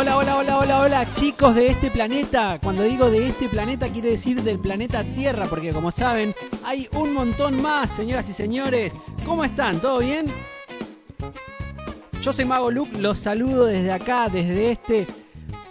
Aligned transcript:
Hola, 0.00 0.16
hola, 0.16 0.36
hola, 0.38 0.58
hola, 0.58 0.80
hola, 0.80 1.14
chicos 1.14 1.54
de 1.54 1.72
este 1.72 1.90
planeta. 1.90 2.58
Cuando 2.62 2.84
digo 2.84 3.10
de 3.10 3.28
este 3.28 3.50
planeta, 3.50 3.92
quiere 3.92 4.12
decir 4.12 4.42
del 4.42 4.58
planeta 4.58 5.04
Tierra, 5.04 5.44
porque 5.44 5.74
como 5.74 5.90
saben, 5.90 6.34
hay 6.64 6.88
un 6.94 7.12
montón 7.12 7.60
más, 7.60 7.96
señoras 7.96 8.26
y 8.30 8.32
señores. 8.32 8.94
¿Cómo 9.26 9.44
están? 9.44 9.78
¿Todo 9.78 9.98
bien? 9.98 10.24
Yo 12.22 12.32
soy 12.32 12.46
Mago 12.46 12.70
Luke, 12.70 12.98
los 12.98 13.18
saludo 13.18 13.66
desde 13.66 13.92
acá, 13.92 14.30
desde 14.30 14.70
este 14.72 15.06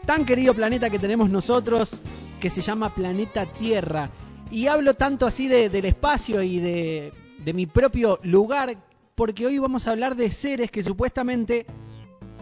tan 0.05 0.27
querido 0.27 0.53
planeta 0.53 0.91
que 0.91 0.99
tenemos 0.99 1.31
nosotros, 1.31 1.99
que 2.39 2.51
se 2.51 2.61
llama 2.61 2.93
Planeta 2.93 3.47
Tierra. 3.47 4.11
Y 4.51 4.67
hablo 4.67 4.93
tanto 4.93 5.25
así 5.25 5.47
de, 5.47 5.69
del 5.69 5.85
espacio 5.85 6.43
y 6.43 6.59
de, 6.59 7.13
de 7.43 7.53
mi 7.53 7.65
propio 7.65 8.19
lugar, 8.21 8.77
porque 9.15 9.47
hoy 9.47 9.57
vamos 9.57 9.87
a 9.87 9.91
hablar 9.91 10.15
de 10.15 10.29
seres 10.29 10.69
que 10.69 10.83
supuestamente 10.83 11.65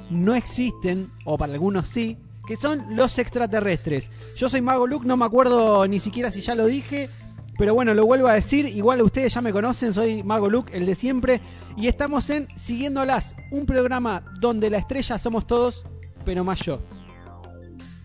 no 0.09 0.35
existen, 0.35 1.11
o 1.25 1.37
para 1.37 1.53
algunos 1.53 1.87
sí, 1.87 2.17
que 2.47 2.55
son 2.55 2.95
los 2.95 3.19
extraterrestres. 3.19 4.09
Yo 4.35 4.49
soy 4.49 4.61
Mago 4.61 4.87
Luke, 4.87 5.05
no 5.05 5.17
me 5.17 5.25
acuerdo 5.25 5.87
ni 5.87 5.99
siquiera 5.99 6.31
si 6.31 6.41
ya 6.41 6.55
lo 6.55 6.65
dije, 6.65 7.09
pero 7.57 7.73
bueno, 7.73 7.93
lo 7.93 8.05
vuelvo 8.05 8.27
a 8.27 8.33
decir, 8.33 8.65
igual 8.65 9.01
ustedes 9.01 9.33
ya 9.33 9.41
me 9.41 9.51
conocen, 9.51 9.93
soy 9.93 10.23
Mago 10.23 10.49
Luke, 10.49 10.75
el 10.75 10.85
de 10.85 10.95
siempre, 10.95 11.41
y 11.75 11.87
estamos 11.87 12.29
en 12.29 12.47
Siguiéndolas, 12.55 13.35
un 13.51 13.65
programa 13.65 14.23
donde 14.39 14.69
la 14.69 14.77
estrella 14.77 15.19
somos 15.19 15.45
todos, 15.45 15.85
pero 16.23 16.43
más 16.43 16.59
yo. 16.61 16.79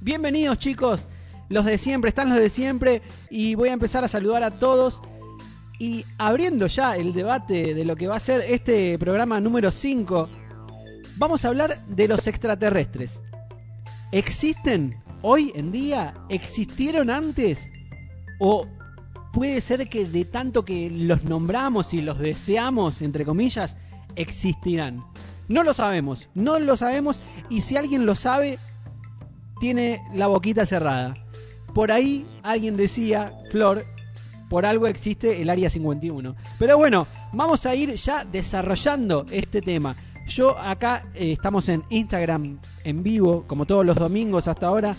Bienvenidos 0.01 0.59
chicos, 0.59 1.07
los 1.49 1.65
de 1.65 1.79
siempre, 1.79 2.09
están 2.09 2.31
los 2.31 2.39
de 2.39 2.49
siempre, 2.49 3.03
y 3.31 3.55
voy 3.55 3.69
a 3.69 3.75
empezar 3.75 4.05
a 4.05 4.09
saludar 4.09 4.43
a 4.43 4.59
todos. 4.59 5.03
Y 5.79 6.05
abriendo 6.17 6.67
ya 6.69 6.97
el 6.97 7.13
debate 7.13 7.75
de 7.75 7.85
lo 7.85 7.97
que 7.97 8.07
va 8.07 8.17
a 8.17 8.21
ser 8.21 8.41
este 8.43 8.97
programa 8.99 9.41
número 9.41 9.71
5 9.71 10.29
vamos 11.17 11.45
a 11.45 11.49
hablar 11.49 11.85
de 11.87 12.09
los 12.09 12.27
extraterrestres. 12.27 13.23
¿Existen 14.11 14.97
hoy 15.23 15.53
en 15.55 15.73
día? 15.73 16.15
¿Existieron 16.29 17.11
antes? 17.11 17.71
¿O 18.39 18.67
puede 19.33 19.61
ser 19.61 19.89
que 19.89 20.05
de 20.05 20.25
tanto 20.25 20.65
que 20.65 20.91
los 20.91 21.25
nombramos 21.25 21.95
y 21.95 22.03
los 22.03 22.19
deseamos, 22.19 23.03
entre 23.03 23.25
comillas, 23.25 23.77
existirán? 24.17 25.05
No 25.49 25.63
lo 25.63 25.75
sabemos, 25.75 26.29
no 26.35 26.59
lo 26.59 26.77
sabemos 26.77 27.21
y 27.49 27.61
si 27.61 27.77
alguien 27.77 28.07
lo 28.07 28.15
sabe, 28.15 28.59
tiene 29.61 30.03
la 30.15 30.27
boquita 30.27 30.67
cerrada. 30.67 31.15
Por 31.75 31.91
ahí 31.91 32.27
alguien 32.43 32.77
decía, 32.77 33.33
Flor, 33.51 33.85
por 34.51 34.67
algo 34.67 34.87
existe 34.87 35.41
el 35.41 35.49
Área 35.49 35.71
51. 35.71 36.37
Pero 36.59 36.77
bueno, 36.77 37.07
vamos 37.33 37.65
a 37.65 37.75
ir 37.75 37.95
ya 37.95 38.25
desarrollando 38.25 39.25
este 39.31 39.63
tema. 39.63 39.97
Yo 40.27 40.59
acá 40.59 41.05
eh, 41.15 41.33
estamos 41.33 41.69
en 41.69 41.83
Instagram 41.91 42.59
en 42.85 43.03
vivo, 43.03 43.45
como 43.47 43.67
todos 43.67 43.85
los 43.85 43.97
domingos 43.97 44.49
hasta 44.49 44.67
ahora. 44.67 44.95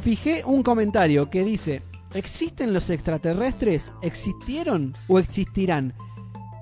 Fijé 0.00 0.42
un 0.44 0.62
comentario 0.62 1.28
que 1.30 1.44
dice, 1.44 1.82
¿existen 2.14 2.72
los 2.72 2.90
extraterrestres? 2.90 3.92
¿Existieron 4.02 4.94
o 5.08 5.18
existirán? 5.18 5.94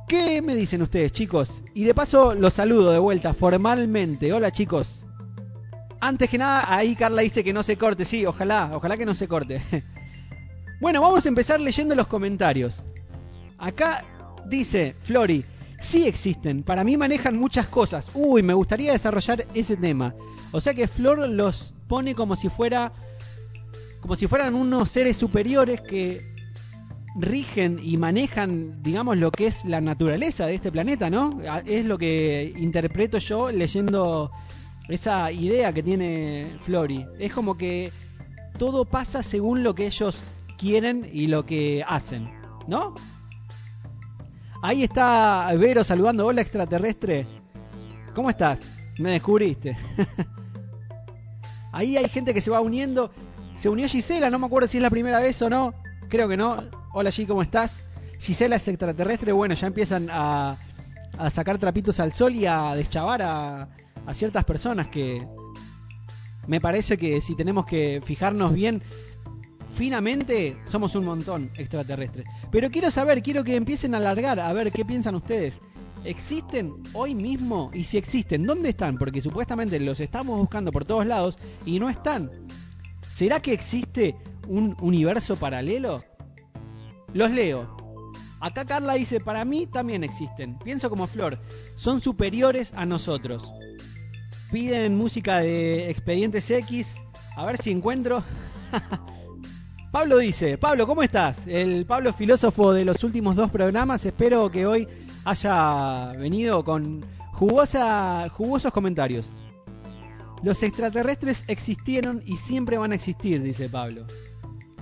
¿Qué 0.09 0.43
me 0.43 0.55
dicen 0.55 0.83
ustedes, 0.83 1.13
chicos? 1.13 1.63
Y 1.75 1.85
de 1.85 1.95
paso 1.95 2.35
los 2.35 2.55
saludo 2.55 2.91
de 2.91 2.99
vuelta 2.99 3.33
formalmente. 3.33 4.33
Hola, 4.33 4.53
chicos. 4.53 5.07
Antes 6.01 6.29
que 6.29 6.39
nada, 6.39 6.75
ahí 6.75 6.95
Carla 6.95 7.23
dice 7.23 7.43
que 7.43 7.53
no 7.53 7.63
se 7.63 7.79
corte. 7.79 8.05
Sí, 8.05 8.27
ojalá, 8.27 8.71
ojalá 8.75 8.97
que 8.97 9.07
no 9.07 9.15
se 9.15 9.29
corte. 9.29 9.63
bueno, 10.81 11.01
vamos 11.01 11.25
a 11.25 11.29
empezar 11.29 11.61
leyendo 11.61 11.95
los 11.95 12.07
comentarios. 12.07 12.83
Acá 13.59 14.05
dice 14.47 14.95
Flori, 15.03 15.45
sí 15.85 16.07
existen. 16.07 16.63
Para 16.63 16.85
mí 16.85 16.97
manejan 16.97 17.39
muchas 17.39 17.67
cosas. 17.67 18.09
Uy, 18.15 18.43
me 18.43 18.55
gustaría 18.55 18.93
desarrollar 18.93 19.45
ese 19.55 19.77
tema. 19.77 20.15
O 20.53 20.61
sea 20.61 20.75
que 20.75 20.89
Flor 20.89 21.29
los 21.29 21.75
pone 21.89 22.15
como 22.15 22.37
si 22.37 22.49
fuera 22.49 22.93
como 24.01 24.17
si 24.17 24.27
fueran 24.27 24.55
unos 24.55 24.91
seres 24.91 25.17
superiores 25.17 25.81
que 25.81 26.21
rigen 27.17 27.81
y 27.83 27.97
manejan, 27.97 28.83
digamos, 28.83 29.17
lo 29.17 29.31
que 29.31 29.47
es 29.47 29.65
la 29.65 29.81
naturaleza 29.81 30.47
de 30.47 30.57
este 30.57 30.71
planeta, 30.71 31.09
¿no? 31.09 31.41
Es 31.65 31.87
lo 31.87 31.97
que 31.97 32.53
interpreto 32.57 33.17
yo 33.17 33.51
leyendo 33.51 34.31
esa 34.89 35.33
idea 35.33 35.73
que 35.73 35.83
tiene 35.83 36.59
Flori. 36.61 37.07
Es 37.19 37.33
como 37.33 37.57
que 37.57 37.93
todo 38.59 38.85
pasa 38.85 39.23
según 39.23 39.63
lo 39.63 39.75
que 39.75 39.87
ellos 39.87 40.23
quieren 40.59 41.09
y 41.11 41.29
lo 41.29 41.45
que 41.45 41.83
hacen, 41.87 42.31
¿no? 42.69 42.95
Ahí 44.67 44.83
está 44.83 45.53
Vero 45.59 45.85
saludando. 45.85 46.25
Hola 46.25 46.41
extraterrestre. 46.41 47.27
¿Cómo 48.15 48.31
estás? 48.31 48.61
Me 48.99 49.11
descubriste. 49.11 49.77
Ahí 51.73 51.99
hay 51.99 52.09
gente 52.09 52.33
que 52.33 52.41
se 52.41 52.51
va 52.51 52.63
uniendo. 52.63 53.11
Se 53.57 53.69
unió 53.69 53.87
Gisela, 53.87 54.31
no 54.31 54.39
me 54.39 54.47
acuerdo 54.47 54.67
si 54.67 54.79
es 54.79 54.83
la 54.83 54.89
primera 54.89 55.21
vez 55.21 55.43
o 55.43 55.51
no. 55.51 55.75
Creo 56.09 56.31
que 56.31 56.39
no. 56.39 56.65
Hola 56.95 57.11
G, 57.11 57.27
¿cómo 57.27 57.43
estás? 57.43 57.85
Gisela 58.19 58.57
es 58.57 58.67
extraterrestre. 58.67 59.33
Bueno, 59.33 59.55
ya 59.55 59.67
empiezan 59.67 60.09
a, 60.11 60.57
a 61.19 61.29
sacar 61.29 61.59
trapitos 61.59 62.01
al 62.01 62.15
sol 62.15 62.35
y 62.35 62.47
a 62.47 62.75
deschavar 62.75 63.21
a, 63.21 63.69
a 64.07 64.15
ciertas 64.15 64.47
personas 64.47 64.89
que 64.89 65.29
me 66.47 66.63
parece 66.63 66.97
que 66.97 67.21
si 67.21 67.37
tenemos 67.37 67.67
que 67.67 68.01
fijarnos 68.03 68.55
bien 68.55 68.83
finamente 69.75 70.57
somos 70.65 70.95
un 70.95 71.05
montón 71.05 71.51
extraterrestres. 71.57 72.25
Pero 72.51 72.71
quiero 72.71 72.91
saber, 72.91 73.23
quiero 73.23 73.45
que 73.45 73.57
empiecen 73.57 73.95
a 73.95 73.99
alargar, 73.99 74.41
a 74.41 74.53
ver 74.53 74.73
qué 74.73 74.85
piensan 74.85 75.15
ustedes. 75.15 75.61
¿Existen 76.05 76.75
hoy 76.93 77.15
mismo? 77.15 77.71
Y 77.73 77.85
si 77.85 77.97
existen, 77.97 78.47
¿dónde 78.47 78.71
están? 78.71 78.99
Porque 78.99 79.21
supuestamente 79.21 79.81
los 79.81 80.01
estamos 80.01 80.39
buscando 80.39 80.71
por 80.71 80.85
todos 80.85 81.07
lados 81.07 81.39
y 81.65 81.79
no 81.81 81.89
están. 81.89 82.31
¿Será 83.11 83.41
que 83.41 83.53
existe 83.53 84.17
un 84.47 84.77
universo 84.81 85.37
paralelo? 85.37 86.05
Los 87.13 87.31
leo. 87.31 87.77
Acá 88.41 88.67
Carla 88.67 88.95
dice, 88.95 89.21
para 89.21 89.45
mí 89.45 89.67
también 89.67 90.05
existen. 90.05 90.59
Pienso 90.59 90.91
como 90.91 91.07
Flor, 91.07 91.39
son 91.77 92.01
superiores 92.01 92.73
a 92.77 92.85
nosotros. 92.85 93.51
Piden 94.53 94.97
música 94.97 95.39
de 95.39 95.89
Expedientes 95.89 96.51
X. 96.51 97.01
A 97.37 97.47
ver 97.47 97.57
si 97.63 97.71
encuentro. 97.71 98.23
Pablo 99.95 100.19
dice, 100.19 100.59
Pablo, 100.59 100.89
¿cómo 100.89 101.05
estás? 101.05 101.47
El 101.47 101.87
Pablo 101.87 102.13
filósofo 102.13 102.73
de 102.73 102.85
los 102.85 103.05
últimos 103.05 103.37
dos 103.37 103.49
programas, 103.49 104.05
espero 104.05 104.51
que 104.51 104.67
hoy 104.67 104.89
haya 105.25 106.11
venido 106.19 106.65
con 106.65 107.07
jugosa, 107.35 108.29
jugosos 108.31 108.73
comentarios. 108.73 109.31
Los 110.43 110.65
extraterrestres 110.65 111.45
existieron 111.47 112.25
y 112.27 112.35
siempre 112.35 112.77
van 112.77 112.91
a 112.91 112.97
existir, 112.97 113.41
dice 113.41 113.69
Pablo. 113.69 114.05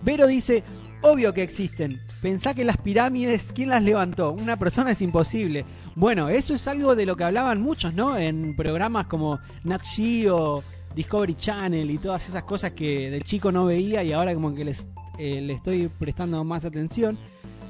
Vero 0.03 0.27
dice, 0.27 0.65
obvio 1.03 1.34
que 1.34 1.43
existen. 1.43 2.01
Pensá 2.22 2.55
que 2.55 2.65
las 2.65 2.78
pirámides, 2.78 3.53
¿quién 3.53 3.69
las 3.69 3.83
levantó? 3.83 4.33
Una 4.33 4.56
persona 4.56 4.93
es 4.93 5.03
imposible. 5.03 5.67
Bueno, 5.95 6.31
eso 6.31 6.55
es 6.55 6.67
algo 6.67 6.97
de 6.97 7.05
lo 7.05 7.17
que 7.17 7.25
hablaban 7.25 7.61
muchos, 7.61 7.93
¿no? 7.93 8.17
En 8.17 8.56
programas 8.56 9.09
como 9.09 9.41
Nat 9.62 9.83
Geo, 9.83 10.65
Discovery 10.95 11.34
Channel 11.34 11.91
y 11.91 11.99
todas 11.99 12.27
esas 12.31 12.45
cosas 12.45 12.72
que 12.72 13.11
de 13.11 13.21
chico 13.21 13.53
no 13.53 13.67
veía 13.67 14.03
y 14.03 14.12
ahora 14.12 14.33
como 14.33 14.55
que 14.55 14.65
les 14.65 14.87
eh, 15.19 15.41
le 15.41 15.55
estoy 15.55 15.89
prestando 15.89 16.43
más 16.45 16.65
atención, 16.65 17.19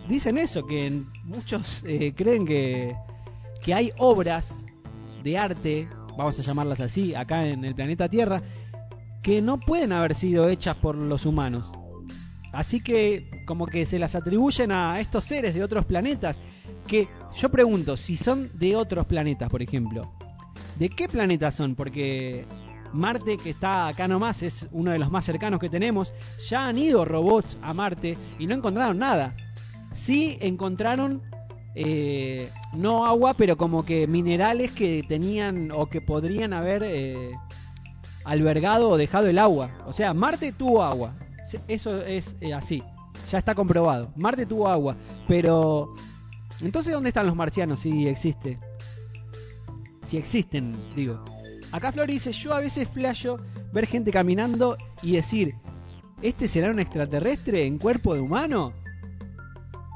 dicen 0.09 0.39
eso, 0.39 0.67
que 0.67 1.03
muchos 1.25 1.83
eh, 1.87 2.13
creen 2.17 2.47
que, 2.47 2.95
que 3.63 3.75
hay 3.75 3.91
obras 3.99 4.65
de 5.23 5.39
arte, 5.39 5.89
vamos 6.17 6.39
a 6.39 6.43
llamarlas 6.43 6.81
así, 6.81 7.15
acá 7.15 7.47
en 7.47 7.65
el 7.65 7.75
planeta 7.75 8.09
Tierra, 8.09 8.43
que 9.23 9.41
no 9.41 9.61
pueden 9.61 9.93
haber 9.93 10.15
sido 10.15 10.49
hechas 10.49 10.77
por 10.77 10.97
los 10.97 11.27
humanos. 11.27 11.71
Así 12.53 12.81
que 12.81 13.31
como 13.47 13.67
que 13.67 13.87
se 13.87 13.99
las 13.99 14.15
atribuyen 14.15 14.73
a 14.73 15.01
estos 15.01 15.25
seres 15.25 15.55
de 15.55 15.65
otros 15.65 15.85
planetas, 15.85 16.41
que 16.87 17.09
yo 17.37 17.49
pregunto, 17.49 17.97
si 17.97 18.17
son 18.17 18.51
de 18.59 18.77
otros 18.77 19.07
planetas, 19.07 19.49
por 19.49 19.63
ejemplo, 19.63 20.13
¿de 20.79 20.91
qué 20.91 21.09
planetas 21.09 21.55
son? 21.55 21.75
Porque 21.75 22.45
Marte, 22.93 23.39
que 23.39 23.51
está 23.51 23.89
acá 23.89 24.07
nomás, 24.09 24.43
es 24.43 24.69
uno 24.73 24.91
de 24.91 24.99
los 24.99 25.11
más 25.11 25.25
cercanos 25.25 25.61
que 25.61 25.69
tenemos. 25.69 26.13
Ya 26.49 26.67
han 26.67 26.79
ido 26.79 27.05
robots 27.05 27.59
a 27.63 27.73
Marte 27.73 28.19
y 28.39 28.47
no 28.47 28.55
encontraron 28.55 28.99
nada. 28.99 29.35
Sí 29.93 30.39
encontraron 30.41 31.23
eh, 31.75 32.51
no 32.75 33.07
agua, 33.07 33.35
pero 33.35 33.57
como 33.57 33.85
que 33.85 34.07
minerales 34.07 34.73
que 34.73 35.05
tenían 35.09 35.71
o 35.73 35.87
que 35.87 36.01
podrían 36.01 36.53
haber 36.53 36.83
eh, 36.85 37.33
albergado 38.25 38.91
o 38.91 38.97
dejado 38.97 39.29
el 39.29 39.39
agua. 39.39 39.71
O 39.87 39.93
sea, 39.93 40.15
Marte 40.15 40.53
tuvo 40.53 40.83
agua. 40.83 41.15
Eso 41.69 42.03
es 42.03 42.37
eh, 42.41 42.55
así. 42.55 42.83
Ya 43.31 43.39
está 43.39 43.55
comprobado. 43.55 44.13
Marte 44.17 44.47
tuvo 44.47 44.69
agua. 44.69 44.97
Pero... 45.29 45.95
Entonces, 46.61 46.93
¿dónde 46.93 47.09
están 47.09 47.27
los 47.27 47.35
marcianos 47.35 47.81
si 47.81 48.07
existe? 48.07 48.59
Si 50.05 50.17
existen, 50.17 50.77
digo. 50.95 51.32
Acá 51.73 51.91
Flor 51.91 52.07
dice, 52.07 52.33
yo 52.33 52.53
a 52.53 52.61
veces 52.61 52.87
flasho 52.89 53.41
ver 53.73 53.87
gente 53.87 54.11
caminando 54.11 54.77
y 55.03 55.13
decir, 55.13 55.55
¿este 56.21 56.47
será 56.47 56.71
un 56.71 56.79
extraterrestre 56.79 57.65
en 57.65 57.79
cuerpo 57.79 58.15
de 58.15 58.21
humano? 58.21 58.75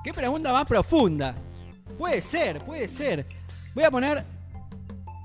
¿Qué 0.03 0.15
pregunta 0.15 0.53
más 0.53 0.65
profunda? 0.65 1.35
Puede 1.99 2.23
ser, 2.23 2.61
puede 2.61 2.89
ser. 2.89 3.27
Voy 3.75 3.85
a 3.85 3.91
poner, 3.91 4.25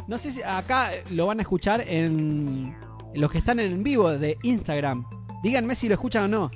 no 0.07 0.18
sé 0.18 0.31
si 0.31 0.44
acá 0.44 0.92
lo 1.12 1.27
van 1.27 1.39
a 1.39 1.44
escuchar 1.44 1.81
en, 1.88 2.75
los 3.13 3.31
que 3.31 3.38
están 3.38 3.59
en 3.59 3.81
vivo 3.83 4.09
de 4.09 4.38
Instagram, 4.44 5.06
díganme 5.44 5.75
si 5.75 5.88
lo 5.88 5.94
escuchan 5.94 6.25
o 6.25 6.27
no. 6.27 6.51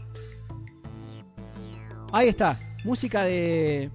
Ahí 2.11 2.27
está, 2.29 2.59
música 2.83 3.23
de 3.23 3.89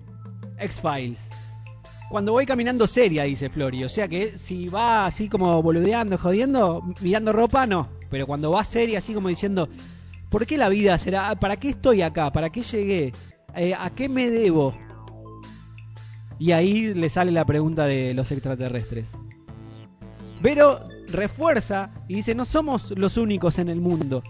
X-Files. 0.58 1.29
Cuando 2.10 2.32
voy 2.32 2.44
caminando 2.44 2.88
seria, 2.88 3.22
dice 3.22 3.48
Flori. 3.48 3.84
O 3.84 3.88
sea 3.88 4.08
que 4.08 4.36
si 4.36 4.66
va 4.66 5.06
así 5.06 5.28
como 5.28 5.62
boludeando, 5.62 6.18
jodiendo, 6.18 6.82
mirando 7.00 7.32
ropa, 7.32 7.66
no. 7.66 7.88
Pero 8.10 8.26
cuando 8.26 8.50
va 8.50 8.64
seria, 8.64 8.98
así 8.98 9.14
como 9.14 9.28
diciendo, 9.28 9.68
¿por 10.28 10.44
qué 10.44 10.58
la 10.58 10.68
vida 10.68 10.98
será? 10.98 11.36
¿Para 11.36 11.56
qué 11.56 11.68
estoy 11.68 12.02
acá? 12.02 12.32
¿Para 12.32 12.50
qué 12.50 12.62
llegué? 12.62 13.12
Eh, 13.54 13.74
¿A 13.78 13.90
qué 13.90 14.08
me 14.08 14.28
debo? 14.28 14.74
Y 16.40 16.50
ahí 16.50 16.94
le 16.94 17.08
sale 17.08 17.30
la 17.30 17.44
pregunta 17.44 17.84
de 17.84 18.12
los 18.12 18.32
extraterrestres. 18.32 19.12
Pero 20.42 20.88
refuerza 21.06 21.90
y 22.08 22.16
dice, 22.16 22.34
no 22.34 22.44
somos 22.44 22.92
los 22.96 23.18
únicos 23.18 23.60
en 23.60 23.68
el 23.68 23.80
mundo. 23.80 24.24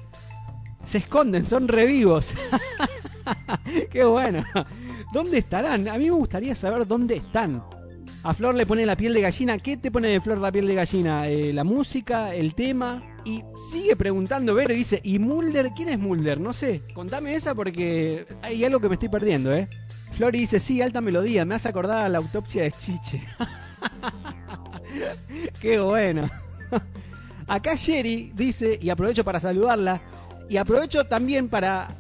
Se 0.85 0.99
esconden, 0.99 1.47
son 1.47 1.67
revivos. 1.67 2.35
Qué 3.91 4.05
bueno. 4.05 4.45
¿Dónde 5.13 5.39
estarán? 5.39 5.89
A 5.89 5.99
mí 5.99 6.05
me 6.05 6.17
gustaría 6.17 6.55
saber 6.55 6.87
dónde 6.87 7.17
están. 7.17 7.63
A 8.23 8.35
Flor 8.35 8.55
le 8.55 8.67
pone 8.67 8.85
la 8.85 8.97
piel 8.97 9.15
de 9.15 9.23
gallina. 9.23 9.59
¿Qué 9.59 9.77
te 9.77 9.91
pone 9.91 10.09
de 10.09 10.21
Flor 10.21 10.39
la 10.39 10.53
piel 10.53 10.67
de 10.67 10.75
gallina? 10.75 11.29
Eh, 11.29 11.53
la 11.53 11.65
música, 11.65 12.35
el 12.35 12.55
tema. 12.55 13.03
Y 13.25 13.43
sigue 13.71 13.97
preguntando 13.97 14.55
Vero 14.55 14.73
dice, 14.73 15.01
¿y 15.03 15.19
Mulder? 15.19 15.71
¿Quién 15.75 15.91
es 15.91 15.99
Mulder? 15.99 16.41
No 16.41 16.53
sé. 16.53 16.83
Contame 16.95 17.35
esa 17.35 17.55
porque 17.55 18.27
hay 18.43 18.65
algo 18.65 18.81
que 18.81 18.89
me 18.89 18.95
estoy 18.95 19.09
perdiendo, 19.09 19.55
¿eh? 19.55 19.69
Flor 20.13 20.33
dice, 20.33 20.59
sí, 20.59 20.83
alta 20.83 21.01
melodía. 21.01 21.45
Me 21.45 21.55
hace 21.55 21.69
acordar 21.69 22.05
a 22.05 22.09
la 22.09 22.19
autopsia 22.19 22.63
de 22.63 22.73
Chiche. 22.73 23.23
Qué 25.61 25.81
bueno. 25.81 26.29
Acá 27.47 27.75
Sherry 27.75 28.33
dice, 28.35 28.79
y 28.81 28.91
aprovecho 28.91 29.25
para 29.25 29.41
saludarla, 29.41 30.01
y 30.49 30.57
aprovecho 30.57 31.05
también 31.05 31.49
para 31.49 31.97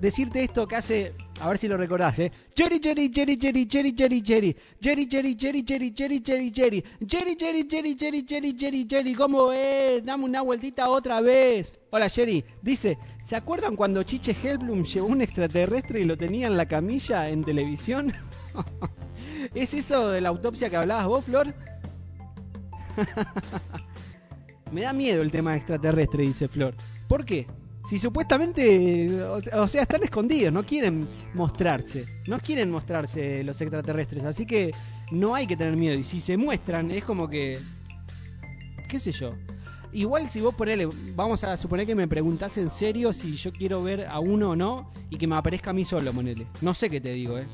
decirte 0.00 0.42
esto 0.42 0.66
que 0.66 0.76
hace, 0.76 1.14
a 1.40 1.48
ver 1.50 1.58
si 1.58 1.68
lo 1.68 1.76
recordás, 1.76 2.18
¿eh? 2.18 2.32
Jerry, 2.56 2.80
Jerry, 2.82 3.10
Jerry, 3.12 3.36
Jerry, 3.38 3.66
Jerry, 3.70 3.94
Jerry, 3.94 4.22
Jerry. 4.24 4.56
Jerry, 4.80 5.06
Jerry, 5.10 5.36
Jerry, 5.36 5.62
Jerry, 5.66 5.92
Jerry, 5.94 6.22
Jerry, 6.24 6.50
Jerry. 6.50 6.84
Jerry, 7.06 7.36
Jerry, 7.38 7.66
Jerry, 7.68 7.94
Jerry, 7.94 8.24
Jerry, 8.26 8.56
Jerry, 8.58 8.86
Jerry. 8.88 9.14
¿Cómo 9.14 9.52
es? 9.52 10.02
Dame 10.02 10.24
una 10.24 10.40
vueltita 10.40 10.88
otra 10.88 11.20
vez. 11.20 11.78
Hola, 11.90 12.08
Jerry. 12.08 12.42
Dice, 12.62 12.96
¿se 13.22 13.36
acuerdan 13.36 13.76
cuando 13.76 14.02
Chiche 14.02 14.34
Helblum 14.42 14.84
llevó 14.84 15.08
un 15.08 15.20
extraterrestre 15.20 16.00
y 16.00 16.04
lo 16.04 16.16
tenía 16.16 16.46
en 16.46 16.56
la 16.56 16.66
camilla 16.66 17.28
en 17.28 17.44
televisión? 17.44 18.14
¿Es 19.54 19.74
eso 19.74 20.08
de 20.08 20.22
la 20.22 20.30
autopsia 20.30 20.70
que 20.70 20.76
hablabas 20.76 21.06
vos, 21.06 21.24
Flor? 21.24 21.54
Me 24.72 24.80
da 24.80 24.94
miedo 24.94 25.20
el 25.20 25.30
tema 25.30 25.54
extraterrestre, 25.54 26.22
dice 26.22 26.48
Flor. 26.48 26.74
¿Por 27.08 27.26
qué? 27.26 27.46
Si 27.88 28.00
supuestamente, 28.00 29.22
o 29.22 29.68
sea, 29.68 29.82
están 29.82 30.02
escondidos, 30.02 30.52
no 30.52 30.66
quieren 30.66 31.08
mostrarse, 31.34 32.04
no 32.26 32.40
quieren 32.40 32.68
mostrarse 32.68 33.44
los 33.44 33.60
extraterrestres, 33.60 34.24
así 34.24 34.44
que 34.44 34.72
no 35.12 35.36
hay 35.36 35.46
que 35.46 35.56
tener 35.56 35.76
miedo. 35.76 35.96
Y 35.96 36.02
si 36.02 36.18
se 36.18 36.36
muestran, 36.36 36.90
es 36.90 37.04
como 37.04 37.28
que, 37.28 37.60
qué 38.88 38.98
sé 38.98 39.12
yo. 39.12 39.34
Igual 39.92 40.28
si 40.28 40.40
vos 40.40 40.52
ponele, 40.54 40.88
vamos 41.14 41.44
a 41.44 41.56
suponer 41.56 41.86
que 41.86 41.94
me 41.94 42.08
preguntás 42.08 42.58
en 42.58 42.70
serio 42.70 43.12
si 43.12 43.36
yo 43.36 43.52
quiero 43.52 43.84
ver 43.84 44.06
a 44.06 44.18
uno 44.18 44.50
o 44.50 44.56
no 44.56 44.90
y 45.08 45.16
que 45.16 45.28
me 45.28 45.36
aparezca 45.36 45.70
a 45.70 45.72
mí 45.72 45.84
solo, 45.84 46.12
ponele. 46.12 46.48
No 46.62 46.74
sé 46.74 46.90
qué 46.90 47.00
te 47.00 47.12
digo, 47.12 47.38
eh. 47.38 47.46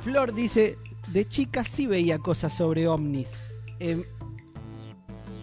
Flor 0.00 0.32
dice, 0.32 0.78
de 1.08 1.28
chica 1.28 1.62
sí 1.62 1.86
veía 1.86 2.18
cosas 2.18 2.54
sobre 2.54 2.88
ovnis. 2.88 3.30
Eh, 3.80 4.02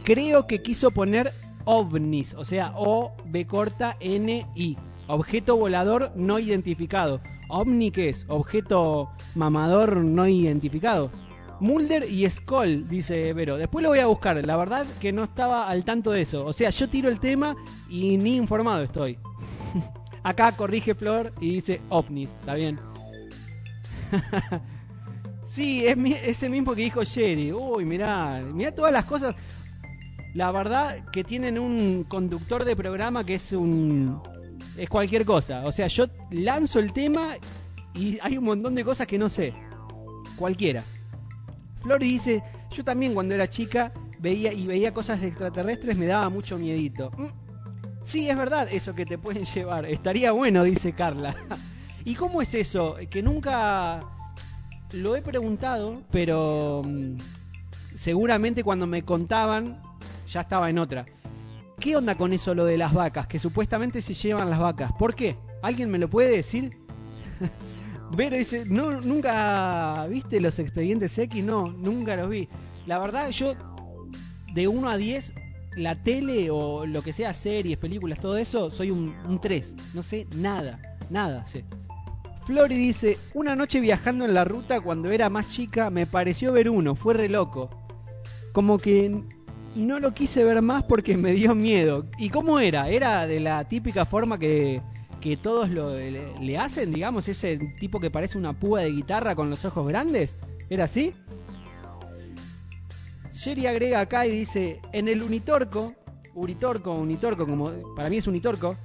creo 0.04 0.48
que 0.48 0.64
quiso 0.64 0.90
poner 0.90 1.32
ovnis, 1.70 2.34
o 2.34 2.44
sea, 2.44 2.74
O, 2.76 3.12
B 3.26 3.46
corta, 3.46 3.96
N, 4.00 4.48
I. 4.56 4.78
Objeto 5.08 5.56
volador 5.56 6.12
no 6.16 6.40
identificado. 6.40 7.22
¿Ovni 7.48 7.92
qué 7.92 8.10
es? 8.10 8.26
Objeto 8.28 9.12
mamador 9.36 9.98
no 9.98 10.28
identificado. 10.28 11.12
Mulder 11.60 12.10
y 12.10 12.28
Skoll, 12.28 12.88
dice 12.88 13.34
Vero. 13.34 13.58
Después 13.58 13.84
lo 13.84 13.90
voy 13.90 14.00
a 14.00 14.08
buscar. 14.08 14.44
La 14.44 14.58
verdad 14.58 14.88
que 15.00 15.12
no 15.12 15.24
estaba 15.24 15.68
al 15.68 15.86
tanto 15.86 16.10
de 16.10 16.22
eso. 16.22 16.44
O 16.44 16.54
sea, 16.54 16.72
yo 16.72 16.90
tiro 16.90 17.08
el 17.08 17.20
tema 17.20 17.56
y 17.88 18.18
ni 18.18 18.36
informado 18.36 18.82
estoy. 18.82 19.20
Acá 20.24 20.52
corrige 20.54 20.96
Flor 20.96 21.34
y 21.40 21.54
dice 21.54 21.82
ovnis. 21.90 22.32
Está 22.32 22.56
bien. 22.56 22.80
sí, 25.46 25.86
es 25.86 25.98
ese 26.24 26.50
mismo 26.50 26.74
que 26.74 26.82
dijo 26.82 27.04
Sherry. 27.04 27.52
Uy, 27.52 27.86
mirá. 27.86 28.42
Mirá 28.42 28.72
todas 28.74 28.92
las 28.92 29.06
cosas. 29.06 29.36
La 30.34 30.52
verdad 30.52 31.10
que 31.12 31.24
tienen 31.24 31.58
un 31.58 32.04
conductor 32.04 32.64
de 32.64 32.76
programa 32.76 33.26
que 33.26 33.36
es 33.36 33.52
un 33.52 34.22
es 34.78 34.90
cualquier 34.90 35.26
cosa. 35.26 35.66
O 35.66 35.72
sea, 35.72 35.88
yo 35.88 36.06
lanzo 36.32 36.80
el 36.80 36.94
tema 36.94 37.36
y 37.94 38.18
hay 38.22 38.38
un 38.38 38.46
montón 38.46 38.76
de 38.76 38.84
cosas 38.84 39.08
que 39.08 39.18
no 39.18 39.30
sé. 39.30 39.54
Cualquiera. 40.36 40.84
Flori 41.82 42.08
dice, 42.08 42.44
yo 42.72 42.84
también 42.84 43.14
cuando 43.14 43.36
era 43.36 43.48
chica 43.48 43.92
veía 44.20 44.54
y 44.54 44.68
veía 44.68 44.94
cosas 44.94 45.24
extraterrestres 45.24 45.98
me 45.98 46.06
daba 46.06 46.30
mucho 46.30 46.58
miedito. 46.58 47.10
Mm, 47.18 47.28
sí, 48.04 48.30
es 48.30 48.38
verdad 48.38 48.68
eso 48.72 48.94
que 48.94 49.06
te 49.06 49.18
pueden 49.18 49.46
llevar. 49.54 49.86
Estaría 49.86 50.32
bueno, 50.32 50.64
dice 50.64 50.94
Carla. 50.94 51.36
¿Y 52.06 52.16
cómo 52.16 52.42
es 52.42 52.54
eso? 52.54 52.96
Que 53.10 53.22
nunca 53.22 54.02
lo 54.94 55.16
he 55.16 55.22
preguntado, 55.22 56.02
pero 56.12 56.82
mm, 56.86 57.18
seguramente 57.96 58.64
cuando 58.64 58.88
me 58.88 59.04
contaban 59.04 59.89
ya 60.30 60.42
estaba 60.42 60.70
en 60.70 60.80
otra. 60.80 61.06
¿Qué 61.80 61.96
onda 61.96 62.16
con 62.16 62.34
eso 62.34 62.54
lo 62.54 62.66
de 62.66 62.78
las 62.78 62.94
vacas? 62.94 63.28
Que 63.28 63.40
supuestamente 63.40 64.02
se 64.02 64.14
llevan 64.14 64.50
las 64.50 64.60
vacas. 64.60 64.92
¿Por 64.94 65.16
qué? 65.16 65.38
¿Alguien 65.62 65.90
me 65.90 65.98
lo 65.98 66.10
puede 66.10 66.30
decir? 66.30 66.78
Vero 68.16 68.36
dice, 68.38 68.66
no, 68.66 69.00
nunca 69.02 70.06
viste 70.10 70.42
los 70.42 70.60
expedientes 70.60 71.18
X, 71.18 71.44
no, 71.44 71.68
nunca 71.72 72.16
los 72.16 72.30
vi. 72.30 72.50
La 72.86 73.00
verdad, 73.00 73.30
yo 73.30 73.54
de 74.54 74.68
1 74.68 74.90
a 74.90 74.98
10, 74.98 75.34
la 75.78 76.04
tele 76.04 76.50
o 76.52 76.86
lo 76.86 77.02
que 77.02 77.14
sea, 77.14 77.34
series, 77.34 77.78
películas, 77.78 78.20
todo 78.20 78.36
eso, 78.38 78.72
soy 78.72 78.92
un, 78.92 79.16
un 79.28 79.40
3. 79.40 79.76
No 79.94 80.04
sé 80.04 80.26
nada, 80.36 80.80
nada 81.10 81.48
sé. 81.48 81.66
Flori 82.46 82.76
dice, 82.76 83.18
una 83.36 83.56
noche 83.56 83.80
viajando 83.80 84.26
en 84.26 84.34
la 84.34 84.44
ruta 84.44 84.82
cuando 84.82 85.12
era 85.12 85.30
más 85.30 85.50
chica 85.50 85.92
me 85.92 86.08
pareció 86.08 86.52
ver 86.52 86.70
uno, 86.70 86.96
fue 86.96 87.14
re 87.14 87.30
loco. 87.30 87.70
Como 88.54 88.80
que 88.80 89.24
no 89.76 90.00
lo 90.00 90.14
quise 90.14 90.44
ver 90.44 90.62
más 90.62 90.84
porque 90.84 91.18
me 91.18 91.32
dio 91.34 91.56
miedo. 91.56 92.06
¿Y 92.18 92.30
cómo 92.30 92.60
era? 92.60 92.90
¿Era 92.90 93.28
de 93.28 93.40
la 93.40 93.68
típica 93.68 94.06
forma 94.06 94.38
que, 94.38 94.82
que 95.22 95.38
todos 95.38 95.70
lo, 95.70 95.96
le, 95.96 96.58
hacen, 96.58 96.94
digamos, 96.94 97.28
ese 97.28 97.58
tipo 97.80 98.00
que 98.00 98.12
parece 98.12 98.38
una 98.38 98.54
púa 98.54 98.82
de 98.82 98.92
guitarra 98.92 99.36
con 99.36 99.50
los 99.50 99.66
ojos 99.66 99.88
grandes? 99.88 100.36
¿Era 100.70 100.86
así? 100.86 101.14
Sherry 103.32 103.68
agrega 103.68 104.02
acá 104.02 104.26
y 104.26 104.32
dice, 104.32 104.82
en 104.92 105.08
el 105.08 105.24
Unitorco, 105.24 105.94
Uritorco, 106.36 106.94
Unitorco, 106.94 107.46
como 107.46 107.72
para 107.96 108.10
mí 108.10 108.18
es 108.18 108.28
Unitorco, 108.28 108.76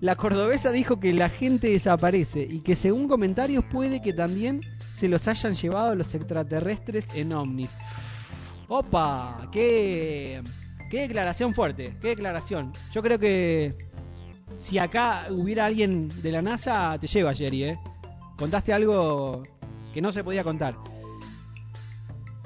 la 0.00 0.16
cordobesa 0.16 0.72
dijo 0.72 0.98
que 0.98 1.12
la 1.12 1.28
gente 1.28 1.68
desaparece 1.68 2.40
y 2.40 2.60
que 2.60 2.74
según 2.74 3.08
comentarios 3.08 3.64
puede 3.64 4.00
que 4.00 4.14
también 4.14 4.62
se 4.94 5.08
los 5.08 5.28
hayan 5.28 5.54
llevado 5.54 5.94
los 5.94 6.14
extraterrestres 6.14 7.04
en 7.14 7.34
ovnis. 7.34 7.70
¡Opa! 8.72 9.48
¡Qué, 9.50 10.40
qué 10.88 11.00
declaración 11.00 11.52
fuerte! 11.52 11.96
¡Qué 12.00 12.10
declaración! 12.10 12.72
Yo 12.92 13.02
creo 13.02 13.18
que 13.18 13.74
si 14.58 14.78
acá 14.78 15.26
hubiera 15.28 15.66
alguien 15.66 16.08
de 16.22 16.30
la 16.30 16.40
NASA, 16.40 16.96
te 17.00 17.08
lleva, 17.08 17.34
Jerry, 17.34 17.64
¿eh? 17.64 17.80
Contaste 18.38 18.72
algo 18.72 19.42
que 19.92 20.00
no 20.00 20.12
se 20.12 20.22
podía 20.22 20.44
contar. 20.44 20.76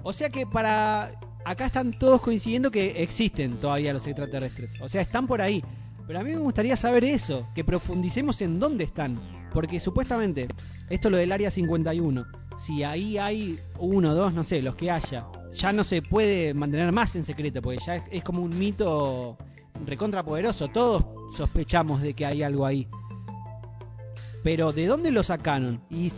O 0.03 0.15
sea 0.15 0.31
que 0.31 0.47
para... 0.47 1.13
Acá 1.45 1.67
están 1.67 1.93
todos 1.99 2.23
coincidiendo 2.23 2.71
que 2.71 3.03
existen 3.03 3.61
todavía 3.61 3.93
los 3.93 4.07
extraterrestres. 4.07 4.81
O 4.81 4.89
sea, 4.89 5.03
están 5.03 5.27
por 5.27 5.43
ahí. 5.43 5.63
Pero 6.07 6.21
a 6.21 6.23
mí 6.23 6.31
me 6.31 6.39
gustaría 6.39 6.75
saber 6.75 7.05
eso, 7.05 7.47
que 7.55 7.65
profundicemos 7.65 8.41
en 8.41 8.59
dónde 8.59 8.85
están. 8.85 9.21
Porque 9.53 9.79
supuestamente, 9.79 10.49
esto 10.89 11.09
es 11.09 11.13
lo 11.13 11.19
del 11.19 11.33
Área 11.33 11.51
51, 11.51 12.25
si 12.57 12.83
ahí 12.83 13.19
hay 13.19 13.59
uno, 13.79 14.15
dos, 14.15 14.33
no 14.33 14.43
sé, 14.43 14.63
los 14.63 14.75
que 14.75 14.91
haya, 14.91 15.27
ya 15.55 15.73
no 15.73 15.85
se 15.85 16.03
puede 16.03 16.53
mantener 16.55 16.93
más 16.93 17.15
en 17.17 17.25
secreto, 17.25 17.63
porque 17.63 17.79
ya 17.85 17.97
es, 18.11 18.25
como 18.25 18.43
un 18.43 18.59
mito 18.59 19.39
recontrapoderoso. 19.87 20.69
Todos 20.69 21.05
sospechamos 21.37 22.03
de 22.03 22.15
que 22.15 22.27
hay 22.27 22.43
algo 22.43 22.67
ahí. 22.67 22.89
Pero 24.43 24.73
¿de 24.73 24.87
dónde 24.87 25.11
lo 25.11 25.23
sacaron? 25.23 25.81
Y 25.91 26.13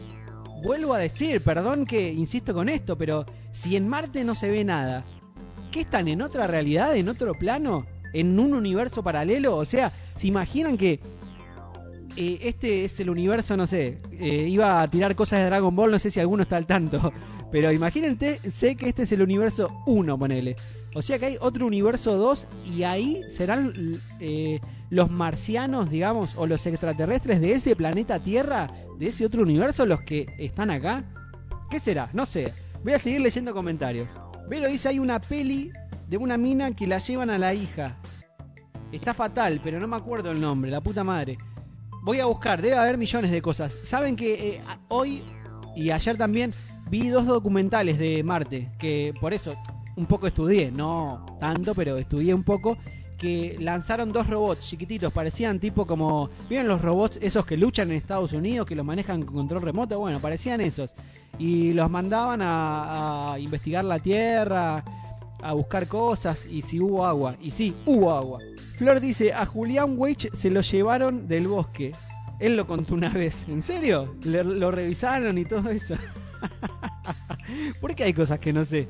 vuelvo 0.62 0.94
a 0.94 0.98
decir, 0.98 1.40
perdón 1.42 1.86
que 1.86 2.12
insisto 2.12 2.54
con 2.54 2.68
esto, 2.68 2.96
pero 2.96 3.26
si 3.52 3.76
en 3.76 3.88
Marte 3.88 4.24
no 4.24 4.34
se 4.34 4.50
ve 4.50 4.64
nada, 4.64 5.04
¿qué 5.70 5.80
están 5.80 6.08
en 6.08 6.22
otra 6.22 6.46
realidad, 6.46 6.96
en 6.96 7.08
otro 7.08 7.34
plano? 7.34 7.86
¿En 8.12 8.40
un 8.40 8.54
universo 8.54 9.02
paralelo? 9.02 9.56
O 9.56 9.64
sea, 9.64 9.92
¿se 10.16 10.26
imaginan 10.26 10.76
que 10.76 11.00
eh, 12.16 12.38
este 12.42 12.84
es 12.84 12.98
el 13.00 13.10
universo, 13.10 13.56
no 13.56 13.66
sé, 13.66 14.00
eh, 14.12 14.46
iba 14.48 14.80
a 14.80 14.88
tirar 14.88 15.14
cosas 15.14 15.40
de 15.40 15.46
Dragon 15.46 15.76
Ball, 15.76 15.90
no 15.90 15.98
sé 15.98 16.10
si 16.10 16.18
alguno 16.18 16.42
está 16.42 16.56
al 16.56 16.66
tanto, 16.66 17.12
pero 17.50 17.72
imagínense 17.72 18.38
sé 18.50 18.76
que 18.76 18.88
este 18.88 19.02
es 19.02 19.12
el 19.12 19.22
universo 19.22 19.70
1, 19.86 20.18
ponele. 20.18 20.56
O 20.94 21.02
sea 21.02 21.18
que 21.18 21.26
hay 21.26 21.36
otro 21.40 21.66
universo 21.66 22.16
2 22.16 22.46
y 22.74 22.82
ahí 22.82 23.22
serán 23.28 23.72
eh, 24.20 24.60
los 24.90 25.10
marcianos, 25.10 25.90
digamos, 25.90 26.34
o 26.36 26.46
los 26.46 26.66
extraterrestres 26.66 27.40
de 27.40 27.52
ese 27.52 27.76
planeta 27.76 28.18
Tierra, 28.20 28.70
de 28.98 29.08
ese 29.08 29.26
otro 29.26 29.42
universo, 29.42 29.86
los 29.86 30.00
que 30.00 30.26
están 30.38 30.70
acá. 30.70 31.04
¿Qué 31.70 31.80
será? 31.80 32.08
No 32.12 32.26
sé. 32.26 32.52
Voy 32.82 32.94
a 32.94 32.98
seguir 32.98 33.20
leyendo 33.20 33.52
comentarios. 33.52 34.08
Vero 34.48 34.68
dice, 34.68 34.88
hay 34.88 34.98
una 34.98 35.20
peli 35.20 35.70
de 36.08 36.16
una 36.16 36.36
mina 36.36 36.74
que 36.74 36.86
la 36.86 36.98
llevan 36.98 37.30
a 37.30 37.38
la 37.38 37.52
hija. 37.52 37.96
Está 38.92 39.12
fatal, 39.12 39.60
pero 39.62 39.80
no 39.80 39.88
me 39.88 39.96
acuerdo 39.96 40.30
el 40.30 40.40
nombre, 40.40 40.70
la 40.70 40.80
puta 40.80 41.02
madre. 41.02 41.36
Voy 42.04 42.20
a 42.20 42.26
buscar, 42.26 42.62
debe 42.62 42.76
haber 42.76 42.96
millones 42.96 43.30
de 43.32 43.42
cosas. 43.42 43.76
Saben 43.82 44.14
que 44.14 44.48
eh, 44.48 44.60
hoy 44.88 45.24
y 45.74 45.90
ayer 45.90 46.16
también 46.16 46.52
vi 46.88 47.08
dos 47.08 47.26
documentales 47.26 47.98
de 47.98 48.22
Marte, 48.22 48.68
que 48.78 49.12
por 49.20 49.34
eso 49.34 49.54
un 49.96 50.06
poco 50.06 50.26
estudié, 50.26 50.70
no 50.70 51.24
tanto, 51.40 51.74
pero 51.74 51.96
estudié 51.96 52.34
un 52.34 52.42
poco, 52.42 52.76
que 53.16 53.56
lanzaron 53.58 54.12
dos 54.12 54.28
robots 54.28 54.68
chiquititos, 54.68 55.12
parecían 55.12 55.58
tipo 55.58 55.86
como, 55.86 56.28
¿vieron 56.48 56.68
los 56.68 56.82
robots 56.82 57.18
esos 57.22 57.46
que 57.46 57.56
luchan 57.56 57.90
en 57.90 57.96
Estados 57.96 58.32
Unidos, 58.32 58.66
que 58.66 58.74
los 58.74 58.84
manejan 58.84 59.22
con 59.22 59.34
control 59.36 59.62
remoto? 59.62 59.98
Bueno, 59.98 60.20
parecían 60.20 60.60
esos. 60.60 60.94
Y 61.38 61.72
los 61.72 61.90
mandaban 61.90 62.40
a, 62.42 63.36
investigar 63.38 63.84
la 63.84 63.98
Tierra, 63.98 64.84
a 65.42 65.52
buscar 65.52 65.86
cosas 65.88 66.46
y 66.46 66.62
si 66.62 66.78
hubo 66.80 67.06
agua. 67.06 67.36
Y 67.40 67.50
sí, 67.50 67.74
hubo 67.86 68.12
agua. 68.12 68.38
Flor 68.76 69.00
dice, 69.00 69.32
a 69.32 69.46
Julián 69.46 69.94
Weich 69.96 70.30
se 70.32 70.50
lo 70.50 70.60
llevaron 70.60 71.26
del 71.26 71.48
bosque. 71.48 71.92
Él 72.38 72.56
lo 72.56 72.66
contó 72.66 72.94
una 72.94 73.08
vez. 73.08 73.46
¿En 73.48 73.62
serio? 73.62 74.14
lo 74.24 74.70
revisaron 74.70 75.38
y 75.38 75.46
todo 75.46 75.70
eso. 75.70 75.94
¿Por 77.80 77.94
qué 77.94 78.04
hay 78.04 78.14
cosas 78.14 78.38
que 78.38 78.52
no 78.52 78.64
sé? 78.64 78.88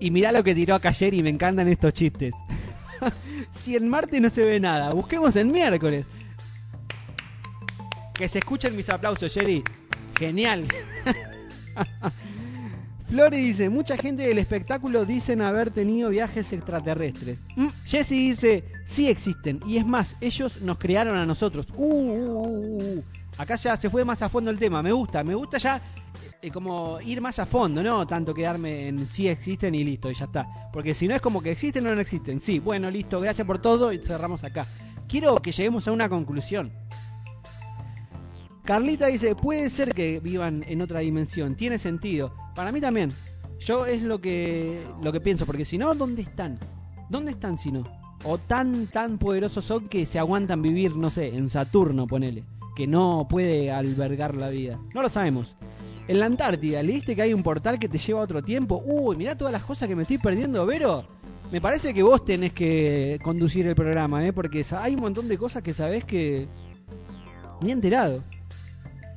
Y 0.00 0.10
mirá 0.10 0.32
lo 0.32 0.42
que 0.42 0.54
tiró 0.54 0.74
acá 0.74 0.90
ayer 0.90 1.14
y 1.14 1.22
me 1.22 1.30
encantan 1.30 1.68
estos 1.68 1.92
chistes. 1.92 2.34
si 3.50 3.76
en 3.76 3.88
Marte 3.88 4.20
no 4.20 4.30
se 4.30 4.44
ve 4.44 4.60
nada, 4.60 4.92
busquemos 4.92 5.36
en 5.36 5.52
miércoles. 5.52 6.06
Que 8.14 8.28
se 8.28 8.38
escuchen 8.38 8.76
mis 8.76 8.88
aplausos, 8.90 9.32
Jerry. 9.32 9.62
Genial. 10.18 10.66
Flori 13.08 13.38
dice, 13.38 13.68
mucha 13.68 13.96
gente 13.96 14.22
del 14.22 14.38
espectáculo 14.38 15.04
dicen 15.04 15.42
haber 15.42 15.72
tenido 15.72 16.10
viajes 16.10 16.52
extraterrestres. 16.52 17.38
Mm, 17.56 17.68
Jesse 17.84 18.10
dice, 18.10 18.64
sí 18.84 19.08
existen. 19.08 19.60
Y 19.66 19.78
es 19.78 19.86
más, 19.86 20.14
ellos 20.20 20.60
nos 20.62 20.78
crearon 20.78 21.16
a 21.16 21.26
nosotros. 21.26 21.68
Uh, 21.74 21.84
uh, 21.84 22.46
uh, 22.46 22.98
uh, 22.98 23.04
Acá 23.36 23.56
ya 23.56 23.76
se 23.76 23.90
fue 23.90 24.04
más 24.04 24.22
a 24.22 24.28
fondo 24.28 24.50
el 24.50 24.58
tema. 24.58 24.82
Me 24.82 24.92
gusta, 24.92 25.24
me 25.24 25.34
gusta 25.34 25.58
ya 25.58 25.80
como 26.52 27.00
ir 27.00 27.20
más 27.20 27.38
a 27.38 27.46
fondo, 27.46 27.82
no 27.82 28.06
tanto 28.06 28.32
quedarme 28.34 28.88
en 28.88 29.06
si 29.10 29.28
existen 29.28 29.74
y 29.74 29.84
listo, 29.84 30.10
y 30.10 30.14
ya 30.14 30.24
está. 30.24 30.70
Porque 30.72 30.94
si 30.94 31.06
no 31.06 31.14
es 31.14 31.20
como 31.20 31.42
que 31.42 31.50
existen 31.50 31.86
o 31.86 31.94
no 31.94 32.00
existen. 32.00 32.40
Sí, 32.40 32.58
bueno, 32.58 32.90
listo, 32.90 33.20
gracias 33.20 33.46
por 33.46 33.58
todo 33.58 33.92
y 33.92 33.98
cerramos 33.98 34.44
acá. 34.44 34.66
Quiero 35.08 35.36
que 35.36 35.52
lleguemos 35.52 35.88
a 35.88 35.92
una 35.92 36.08
conclusión. 36.08 36.72
Carlita 38.64 39.06
dice, 39.06 39.34
puede 39.34 39.68
ser 39.70 39.92
que 39.94 40.20
vivan 40.20 40.64
en 40.68 40.80
otra 40.80 41.00
dimensión, 41.00 41.56
tiene 41.56 41.78
sentido. 41.78 42.32
Para 42.54 42.70
mí 42.70 42.80
también. 42.80 43.10
Yo 43.58 43.84
es 43.84 44.02
lo 44.02 44.20
que 44.20 44.86
lo 45.02 45.12
que 45.12 45.20
pienso, 45.20 45.44
porque 45.44 45.64
si 45.64 45.76
no, 45.76 45.94
¿dónde 45.94 46.22
están? 46.22 46.58
¿Dónde 47.10 47.32
están 47.32 47.58
si 47.58 47.70
no? 47.70 47.84
O 48.24 48.38
tan 48.38 48.86
tan 48.86 49.18
poderosos 49.18 49.64
son 49.64 49.88
que 49.88 50.06
se 50.06 50.18
aguantan 50.18 50.62
vivir, 50.62 50.96
no 50.96 51.10
sé, 51.10 51.28
en 51.28 51.50
Saturno, 51.50 52.06
ponele, 52.06 52.44
que 52.74 52.86
no 52.86 53.26
puede 53.28 53.70
albergar 53.70 54.34
la 54.34 54.48
vida. 54.48 54.78
No 54.94 55.02
lo 55.02 55.08
sabemos. 55.08 55.56
En 56.08 56.18
la 56.18 56.26
Antártida, 56.26 56.82
¿leíste 56.82 57.14
que 57.14 57.22
hay 57.22 57.34
un 57.34 57.42
portal 57.42 57.78
que 57.78 57.88
te 57.88 57.98
lleva 57.98 58.20
a 58.20 58.24
otro 58.24 58.42
tiempo? 58.42 58.82
Uy, 58.84 59.16
mirá 59.16 59.36
todas 59.36 59.52
las 59.52 59.62
cosas 59.64 59.88
que 59.88 59.94
me 59.94 60.02
estoy 60.02 60.18
perdiendo, 60.18 60.66
Vero. 60.66 61.06
Me 61.52 61.60
parece 61.60 61.92
que 61.92 62.02
vos 62.02 62.24
tenés 62.24 62.52
que 62.52 63.18
conducir 63.22 63.66
el 63.66 63.74
programa, 63.74 64.24
¿eh? 64.24 64.32
Porque 64.32 64.64
hay 64.78 64.94
un 64.94 65.00
montón 65.00 65.28
de 65.28 65.36
cosas 65.36 65.62
que 65.62 65.74
sabés 65.74 66.04
que... 66.04 66.46
Ni 67.60 67.72
enterado. 67.72 68.22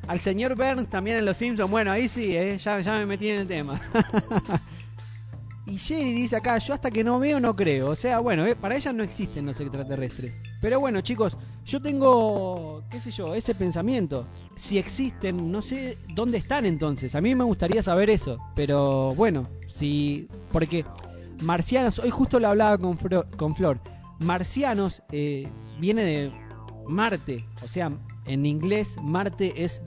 Al 0.08 0.20
señor 0.20 0.56
Burns 0.56 0.90
también 0.90 1.18
en 1.18 1.25
Los 1.25 1.38
Simpsons, 1.38 1.70
bueno, 1.70 1.92
ahí 1.92 2.08
sí, 2.08 2.36
¿eh? 2.36 2.58
ya, 2.58 2.78
me 2.98 3.06
metí 3.06 3.30
en 3.30 3.40
el 3.40 3.48
tema. 3.48 3.80
y 5.66 5.78
Jerry 5.78 6.13
dice 6.13 6.36
acá, 6.36 6.58
yo 6.58 6.74
hasta 6.74 6.92
que 6.92 7.04
no 7.04 7.20
veo 7.20 7.40
no 7.40 7.56
creo. 7.56 7.90
O 7.90 7.96
sea, 7.96 8.20
bueno, 8.20 8.46
¿eh? 8.46 8.56
para 8.56 8.75
ella 8.75 8.92
no 8.92 9.04
existen 9.04 9.46
los 9.46 9.60
extraterrestres. 9.62 10.34
Pero 10.60 10.80
bueno, 10.80 11.02
chicos, 11.02 11.38
yo 11.66 11.82
tengo, 11.82 12.84
qué 12.90 13.00
sé 13.00 13.12
yo, 13.12 13.34
ese 13.34 13.56
pensamiento 13.56 14.25
si 14.55 14.77
existen, 14.77 15.51
no 15.51 15.62
sé 15.62 15.98
dónde 16.13 16.38
están 16.38 16.65
entonces. 16.65 17.15
A 17.15 17.22
mí 17.22 17.36
me 17.36 17.43
gustaría 17.43 17.83
saber 17.83 18.10
eso. 18.10 18.38
Pero 18.55 19.13
bueno, 19.15 19.50
si. 19.67 20.27
Porque 20.51 20.86
marcianos, 21.41 22.00
hoy 22.00 22.10
justo 22.10 22.39
lo 22.39 22.50
hablaba 22.50 22.77
con, 22.77 22.98
con 23.38 23.55
Flor. 23.55 23.79
Marcianos 24.19 25.01
eh, 25.12 25.48
viene 25.79 26.03
de 26.03 26.31
Marte. 26.88 27.45
O 27.63 27.67
sea, 27.67 27.91
en 28.25 28.45
inglés 28.45 28.95
Marte 29.01 29.63
es 29.63 29.81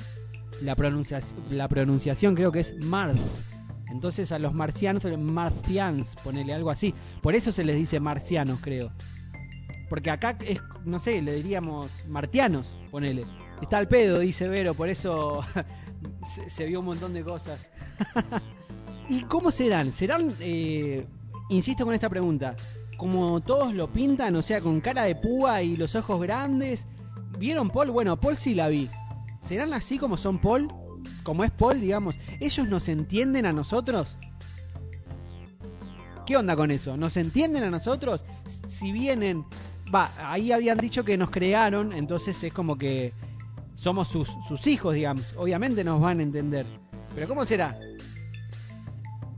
la 0.62 0.74
pronunciación, 0.74 1.40
la 1.50 1.68
pronunciación 1.68 2.34
creo 2.34 2.52
que 2.52 2.60
es 2.60 2.74
Mars. 2.84 3.20
Entonces 3.90 4.32
a 4.32 4.38
los 4.38 4.52
marcianos, 4.52 5.04
marcians, 5.18 6.16
ponele 6.16 6.52
algo 6.52 6.70
así. 6.70 6.92
Por 7.22 7.34
eso 7.34 7.52
se 7.52 7.64
les 7.64 7.76
dice 7.76 8.00
marcianos, 8.00 8.58
creo. 8.60 8.90
Porque 9.88 10.10
acá 10.10 10.36
es, 10.40 10.60
no 10.84 10.98
sé, 10.98 11.22
le 11.22 11.34
diríamos 11.34 11.90
martianos, 12.08 12.76
ponele. 12.90 13.24
Está 13.60 13.78
al 13.78 13.88
pedo, 13.88 14.18
dice 14.18 14.48
Vero, 14.48 14.74
por 14.74 14.88
eso 14.88 15.44
se, 16.46 16.66
vio 16.66 16.80
un 16.80 16.86
montón 16.86 17.14
de 17.14 17.24
cosas. 17.24 17.70
¿Y 19.08 19.22
cómo 19.22 19.50
serán? 19.50 19.92
¿Serán, 19.92 20.32
eh, 20.40 21.06
insisto 21.48 21.84
con 21.84 21.94
esta 21.94 22.10
pregunta, 22.10 22.56
como 22.96 23.40
todos 23.40 23.72
lo 23.74 23.88
pintan, 23.88 24.36
o 24.36 24.42
sea, 24.42 24.60
con 24.60 24.80
cara 24.80 25.04
de 25.04 25.14
púa 25.14 25.62
y 25.62 25.76
los 25.76 25.94
ojos 25.94 26.20
grandes? 26.20 26.86
¿Vieron 27.38 27.70
Paul? 27.70 27.90
Bueno, 27.90 28.18
Paul 28.18 28.36
sí 28.36 28.54
la 28.54 28.68
vi. 28.68 28.88
¿Serán 29.40 29.72
así 29.72 29.98
como 29.98 30.16
son 30.16 30.38
Paul? 30.38 30.68
Como 31.22 31.44
es 31.44 31.50
Paul, 31.50 31.80
digamos. 31.80 32.16
¿Ellos 32.40 32.68
nos 32.68 32.88
entienden 32.88 33.46
a 33.46 33.52
nosotros? 33.52 34.16
¿Qué 36.26 36.36
onda 36.36 36.56
con 36.56 36.70
eso? 36.70 36.96
¿Nos 36.96 37.16
entienden 37.16 37.62
a 37.62 37.70
nosotros? 37.70 38.24
Si 38.68 38.92
vienen... 38.92 39.44
Va, 39.94 40.10
ahí 40.18 40.50
habían 40.50 40.78
dicho 40.78 41.04
que 41.04 41.16
nos 41.16 41.30
crearon, 41.30 41.92
entonces 41.92 42.42
es 42.42 42.52
como 42.52 42.76
que 42.76 43.12
somos 43.76 44.08
sus, 44.08 44.28
sus 44.48 44.66
hijos, 44.66 44.94
digamos. 44.94 45.34
Obviamente 45.36 45.84
nos 45.84 46.00
van 46.00 46.18
a 46.18 46.24
entender. 46.24 46.66
Pero 47.14 47.28
¿cómo 47.28 47.46
será? 47.46 47.78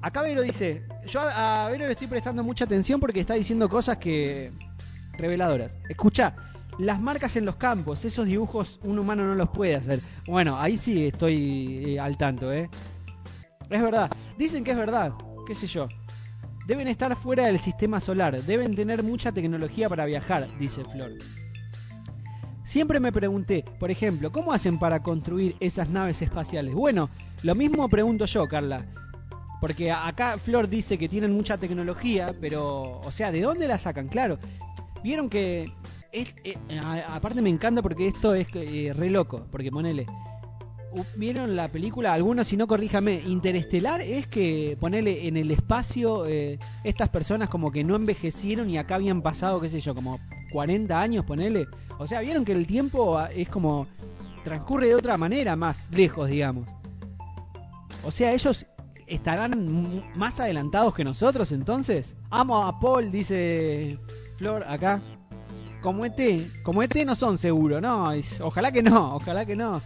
Acá 0.01 0.23
Vero 0.23 0.43
dice, 0.43 0.85
yo 1.07 1.21
a 1.21 1.69
Vero 1.69 1.85
le 1.87 1.93
estoy 1.93 2.07
prestando 2.07 2.43
mucha 2.43 2.65
atención 2.65 2.99
porque 3.01 3.21
está 3.21 3.35
diciendo 3.35 3.69
cosas 3.69 3.99
que... 3.99 4.53
reveladoras. 5.13 5.77
Escucha, 5.89 6.35
las 6.79 7.01
marcas 7.01 7.37
en 7.37 7.45
los 7.45 7.57
campos, 7.57 8.05
esos 8.05 8.27
dibujos 8.27 8.79
un 8.85 8.99
humano 8.99 9.25
no 9.27 9.35
los 9.35 9.49
puede 9.51 9.75
hacer. 9.75 10.01
Bueno, 10.27 10.59
ahí 10.59 10.77
sí 10.77 11.07
estoy 11.07 11.85
eh, 11.85 12.01
al 12.01 12.17
tanto, 12.17 12.53
¿eh? 12.53 12.71
Es 13.69 13.83
verdad. 13.83 14.11
Dicen 14.39 14.63
que 14.63 14.71
es 14.71 14.77
verdad, 14.77 15.13
qué 15.47 15.55
sé 15.55 15.67
yo. 15.67 15.89
Deben 16.69 16.87
estar 16.87 17.17
fuera 17.17 17.47
del 17.47 17.59
sistema 17.59 17.99
solar, 17.99 18.41
deben 18.43 18.77
tener 18.77 19.03
mucha 19.03 19.33
tecnología 19.33 19.89
para 19.89 20.05
viajar, 20.05 20.49
dice 20.59 20.85
Flor. 20.85 21.13
Siempre 22.69 23.01
me 23.01 23.13
pregunté, 23.13 23.65
por 23.81 23.91
ejemplo, 23.91 24.31
¿cómo 24.31 24.53
hacen 24.53 24.79
para 24.79 25.03
construir 25.03 25.57
esas 25.59 25.89
naves 25.89 26.21
espaciales? 26.21 26.75
Bueno, 26.75 27.09
lo 27.43 27.55
mismo 27.55 27.89
pregunto 27.89 28.27
yo, 28.27 28.47
Carla. 28.47 28.85
Porque 29.59 29.91
acá 29.91 30.37
Flor 30.37 30.69
dice 30.69 30.99
que 30.99 31.09
tienen 31.09 31.33
mucha 31.33 31.57
tecnología, 31.57 32.35
pero, 32.43 33.01
o 33.01 33.11
sea, 33.11 33.33
¿de 33.33 33.41
dónde 33.41 33.69
la 33.69 33.79
sacan? 33.79 34.09
Claro, 34.09 34.39
vieron 35.03 35.31
que... 35.31 35.73
Es, 36.13 36.37
eh, 36.45 36.59
aparte 37.09 37.41
me 37.41 37.49
encanta 37.49 37.81
porque 37.81 38.07
esto 38.07 38.35
es 38.35 38.47
eh, 38.53 38.93
re 38.95 39.09
loco, 39.09 39.47
porque 39.51 39.71
ponele... 39.71 40.05
¿Vieron 41.17 41.57
la 41.57 41.69
película? 41.69 42.13
Algunos, 42.13 42.49
si 42.49 42.59
no, 42.59 42.67
corríjame. 42.67 43.23
Interestelar 43.27 44.03
es 44.03 44.27
que, 44.27 44.77
ponele, 44.79 45.27
en 45.27 45.39
el 45.39 45.51
espacio, 45.51 46.27
eh, 46.27 46.59
estas 46.85 47.09
personas 47.09 47.49
como 47.49 47.73
que 47.73 47.83
no 47.83 47.97
envejecieron 47.97 48.69
y 48.69 48.77
acá 48.77 48.97
habían 48.97 49.23
pasado, 49.23 49.59
qué 49.59 49.71
sé 49.71 49.81
yo, 49.81 49.95
como 49.95 50.21
40 50.53 51.01
años, 51.01 51.25
ponele. 51.25 51.67
O 51.99 52.07
sea, 52.07 52.21
vieron 52.21 52.45
que 52.45 52.53
el 52.53 52.67
tiempo 52.67 53.19
ah, 53.19 53.31
es 53.33 53.49
como 53.49 53.87
transcurre 54.45 54.87
de 54.87 54.95
otra 54.95 55.17
manera 55.17 55.57
más 55.57 55.89
lejos, 55.91 56.29
digamos. 56.29 56.69
O 58.05 58.11
sea, 58.11 58.33
ellos 58.33 58.67
estarán 59.07 60.05
más 60.15 60.39
adelantados 60.39 60.95
que 60.95 61.05
nosotros 61.05 61.51
entonces. 61.53 62.15
Amo 62.31 62.65
a 62.65 62.79
Paul, 62.79 63.11
dice 63.11 63.99
Flor 64.37 64.65
acá. 64.67 65.01
Como 65.83 66.05
ET, 66.05 66.21
como 66.63 66.83
ET 66.83 66.95
no 67.05 67.15
son 67.15 67.39
seguros, 67.39 67.81
¿no? 67.81 68.11
Ojalá 68.41 68.73
que 68.73 68.83
no, 68.83 69.17
ojalá 69.17 69.45
que 69.45 69.57
no. 69.57 69.81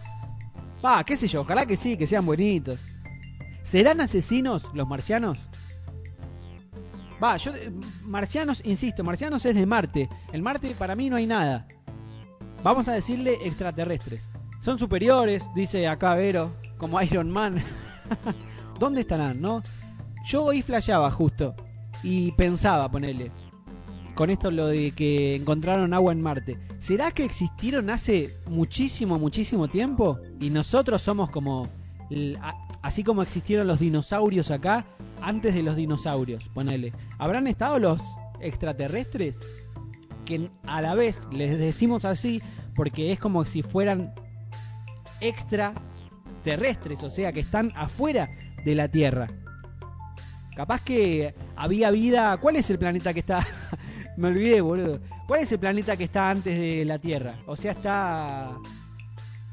Va, 0.83 1.03
qué 1.03 1.15
sé 1.17 1.27
yo, 1.27 1.41
ojalá 1.41 1.65
que 1.65 1.77
sí, 1.77 1.97
que 1.97 2.07
sean 2.07 2.25
bonitos. 2.25 2.79
¿Serán 3.63 4.01
asesinos 4.01 4.69
los 4.73 4.87
marcianos? 4.87 5.37
Va, 7.23 7.37
yo, 7.37 7.55
eh, 7.55 7.71
marcianos, 8.03 8.61
insisto, 8.65 9.03
marcianos 9.03 9.45
es 9.45 9.55
de 9.55 9.65
Marte. 9.65 10.09
El 10.33 10.41
Marte 10.41 10.75
para 10.77 10.95
mí 10.95 11.09
no 11.09 11.15
hay 11.15 11.25
nada. 11.25 11.67
Vamos 12.63 12.87
a 12.87 12.93
decirle 12.93 13.39
extraterrestres. 13.45 14.31
Son 14.61 14.79
superiores, 14.79 15.43
dice 15.53 15.85
acá 15.85 16.15
Vero, 16.15 16.53
como 16.77 17.01
Iron 17.01 17.29
Man. 17.29 17.61
¿Dónde 18.79 19.01
estarán, 19.01 19.41
no? 19.41 19.61
Yo 20.25 20.45
hoy 20.45 20.61
flasheaba 20.61 21.11
justo. 21.11 21.55
Y 22.03 22.31
pensaba, 22.33 22.89
ponele, 22.89 23.31
con 24.15 24.29
esto 24.29 24.49
lo 24.49 24.67
de 24.67 24.91
que 24.91 25.35
encontraron 25.35 25.93
agua 25.93 26.13
en 26.13 26.21
Marte, 26.21 26.57
¿será 26.79 27.11
que 27.11 27.25
existieron 27.25 27.89
hace 27.89 28.33
muchísimo, 28.47 29.19
muchísimo 29.19 29.67
tiempo? 29.67 30.19
Y 30.39 30.49
nosotros 30.49 31.01
somos 31.01 31.29
como, 31.29 31.67
así 32.81 33.03
como 33.03 33.21
existieron 33.23 33.67
los 33.67 33.79
dinosaurios 33.79 34.51
acá, 34.51 34.85
antes 35.21 35.53
de 35.53 35.63
los 35.63 35.75
dinosaurios, 35.75 36.47
ponele. 36.53 36.93
¿Habrán 37.17 37.47
estado 37.47 37.77
los 37.79 38.01
extraterrestres? 38.39 39.37
Que 40.25 40.49
a 40.65 40.81
la 40.81 40.95
vez 40.95 41.27
les 41.31 41.57
decimos 41.57 42.05
así 42.05 42.41
porque 42.75 43.11
es 43.11 43.19
como 43.19 43.45
si 43.45 43.61
fueran 43.61 44.13
extraterrestres, 45.21 47.03
o 47.03 47.09
sea, 47.09 47.31
que 47.31 47.41
están 47.41 47.71
afuera 47.75 48.29
de 48.65 48.75
la 48.75 48.87
Tierra. 48.87 49.27
Capaz 50.55 50.83
que 50.83 51.33
había 51.55 51.89
vida. 51.91 52.37
¿Cuál 52.37 52.57
es 52.57 52.69
el 52.69 52.77
planeta 52.77 53.13
que 53.13 53.21
está? 53.21 53.45
Me 54.17 54.27
olvidé, 54.27 54.61
boludo. 54.61 54.99
¿Cuál 55.27 55.41
es 55.41 55.51
el 55.51 55.59
planeta 55.59 55.97
que 55.97 56.03
está 56.03 56.29
antes 56.29 56.57
de 56.57 56.85
la 56.85 56.99
Tierra? 56.99 57.39
O 57.47 57.55
sea, 57.55 57.71
está. 57.71 58.51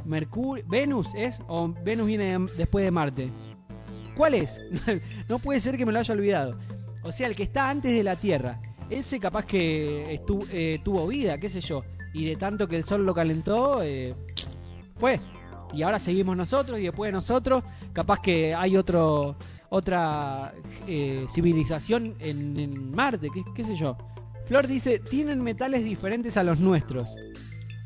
Mercurio. 0.04 0.64
¿Venus 0.68 1.08
es? 1.14 1.40
¿O 1.48 1.68
Venus 1.68 2.06
viene 2.06 2.38
después 2.56 2.84
de 2.84 2.90
Marte? 2.90 3.30
¿Cuál 4.16 4.34
es? 4.34 4.60
no 5.28 5.38
puede 5.38 5.60
ser 5.60 5.78
que 5.78 5.86
me 5.86 5.92
lo 5.92 6.00
haya 6.00 6.12
olvidado. 6.12 6.58
O 7.02 7.12
sea, 7.12 7.26
el 7.26 7.36
que 7.36 7.44
está 7.44 7.70
antes 7.70 7.92
de 7.92 8.02
la 8.02 8.16
Tierra. 8.16 8.60
Ese 8.90 9.20
capaz 9.20 9.46
que 9.46 10.12
estuvo, 10.14 10.44
eh, 10.52 10.80
tuvo 10.84 11.06
vida, 11.06 11.38
qué 11.38 11.48
sé 11.48 11.60
yo. 11.60 11.84
Y 12.12 12.26
de 12.26 12.36
tanto 12.36 12.66
que 12.66 12.76
el 12.76 12.84
sol 12.84 13.06
lo 13.06 13.14
calentó, 13.14 13.82
eh, 13.82 14.14
fue. 14.98 15.20
Y 15.72 15.82
ahora 15.82 16.00
seguimos 16.00 16.36
nosotros 16.36 16.78
y 16.80 16.82
después 16.82 17.08
de 17.08 17.12
nosotros, 17.12 17.62
capaz 17.92 18.20
que 18.20 18.54
hay 18.54 18.76
otro 18.76 19.36
otra 19.70 20.52
eh, 20.86 21.26
civilización 21.28 22.16
en, 22.18 22.92
Marte, 22.92 23.28
qué, 23.32 23.42
qué 23.54 23.64
sé 23.64 23.76
yo. 23.76 23.96
Flor 24.46 24.66
dice, 24.66 24.98
tienen 24.98 25.42
metales 25.42 25.84
diferentes 25.84 26.36
a 26.36 26.42
los 26.42 26.58
nuestros. 26.58 27.08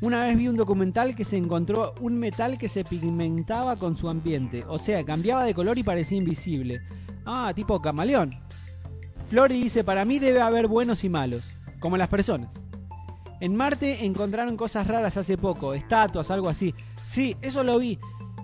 Una 0.01 0.25
vez 0.25 0.35
vi 0.35 0.47
un 0.47 0.57
documental 0.57 1.15
que 1.15 1.23
se 1.23 1.37
encontró 1.37 1.93
un 2.01 2.17
metal 2.17 2.57
que 2.57 2.67
se 2.67 2.83
pigmentaba 2.83 3.77
con 3.77 3.95
su 3.95 4.09
ambiente, 4.09 4.65
o 4.67 4.77
sea, 4.77 5.05
cambiaba 5.05 5.45
de 5.45 5.53
color 5.53 5.77
y 5.77 5.83
parecía 5.83 6.17
invisible. 6.17 6.81
Ah, 7.25 7.53
tipo 7.55 7.81
camaleón. 7.81 8.35
Flor 9.27 9.49
dice, 9.49 9.83
para 9.83 10.05
mí 10.05 10.19
debe 10.19 10.41
haber 10.41 10.67
buenos 10.67 11.03
y 11.03 11.09
malos, 11.09 11.43
como 11.79 11.97
las 11.97 12.09
personas. 12.09 12.53
En 13.39 13.55
Marte 13.55 14.05
encontraron 14.05 14.55
cosas 14.55 14.87
raras 14.87 15.17
hace 15.17 15.37
poco, 15.37 15.73
estatuas, 15.73 16.31
algo 16.31 16.47
así. 16.47 16.73
Sí, 17.05 17.35
eso 17.41 17.63
lo 17.63 17.79
vi. 17.79 17.99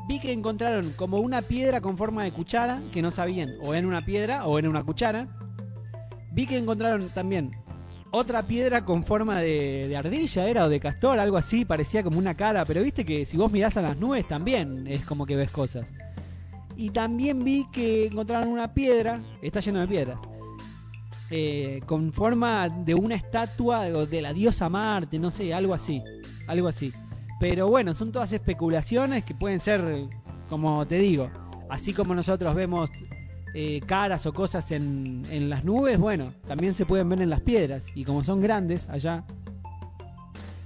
Vi 0.08 0.20
que 0.20 0.32
encontraron 0.32 0.92
como 0.94 1.20
una 1.20 1.42
piedra 1.42 1.82
con 1.82 1.98
forma 1.98 2.24
de 2.24 2.32
cuchara, 2.32 2.82
que 2.92 3.02
no 3.02 3.12
sabían, 3.12 3.54
o 3.62 3.74
en 3.74 3.86
una 3.86 4.04
piedra 4.04 4.46
o 4.46 4.60
en 4.60 4.68
una 4.68 4.84
cuchara. 4.84 5.28
Vi 6.32 6.48
que 6.48 6.58
encontraron 6.58 7.10
también 7.10 7.52
otra 8.12 8.44
piedra 8.44 8.84
con 8.84 9.04
forma 9.04 9.40
de, 9.40 9.96
ardilla, 9.96 10.48
era, 10.48 10.66
o 10.66 10.70
de 10.70 10.80
castor, 10.80 11.20
algo 11.20 11.38
así, 11.38 11.64
parecía 11.64 12.04
como 12.04 12.20
una 12.20 12.36
cara, 12.36 12.66
pero 12.66 12.84
viste 12.84 13.06
que 13.06 13.26
si 13.26 13.38
vos 13.38 13.52
mirás 13.52 13.78
a 13.78 13.82
las 13.82 13.98
nubes 13.98 14.28
también 14.28 14.86
es 14.88 15.06
como 15.06 15.26
que 15.26 15.38
ves 15.38 15.52
cosas. 15.52 15.94
Y 16.76 16.90
también 16.90 17.44
vi 17.44 17.68
que 17.72 18.08
encontraron 18.08 18.50
una 18.50 18.74
piedra, 18.74 19.22
está 19.42 19.62
lleno 19.62 19.80
de 19.80 19.88
piedras, 19.88 20.20
eh, 21.32 21.82
con 21.86 22.12
forma 22.12 22.68
de 22.68 22.94
una 22.94 23.16
estatua 23.16 23.86
de 23.86 24.22
la 24.22 24.34
diosa 24.34 24.68
Marte, 24.68 25.18
no 25.18 25.32
sé, 25.32 25.54
algo 25.54 25.74
así, 25.74 26.04
algo 26.48 26.68
así. 26.68 26.92
Pero 27.40 27.70
bueno, 27.70 27.94
son 27.94 28.12
todas 28.12 28.34
especulaciones 28.34 29.24
que 29.24 29.34
pueden 29.34 29.62
ser, 29.62 29.82
como 30.50 30.86
te 30.86 30.98
digo, 30.98 31.30
así 31.70 31.94
como 31.94 32.14
nosotros 32.14 32.54
vemos 32.54 32.90
eh, 33.54 33.80
caras 33.86 34.26
o 34.26 34.34
cosas 34.34 34.72
en, 34.72 35.24
en 35.32 35.50
las 35.50 35.64
nubes, 35.64 35.98
bueno, 35.98 36.34
también 36.48 36.74
se 36.74 36.86
pueden 36.86 37.08
ver 37.08 37.22
en 37.22 37.30
las 37.30 37.42
piedras. 37.42 37.86
Y 37.96 38.04
como 38.04 38.24
son 38.24 38.42
grandes 38.42 38.90
allá, 38.90 39.24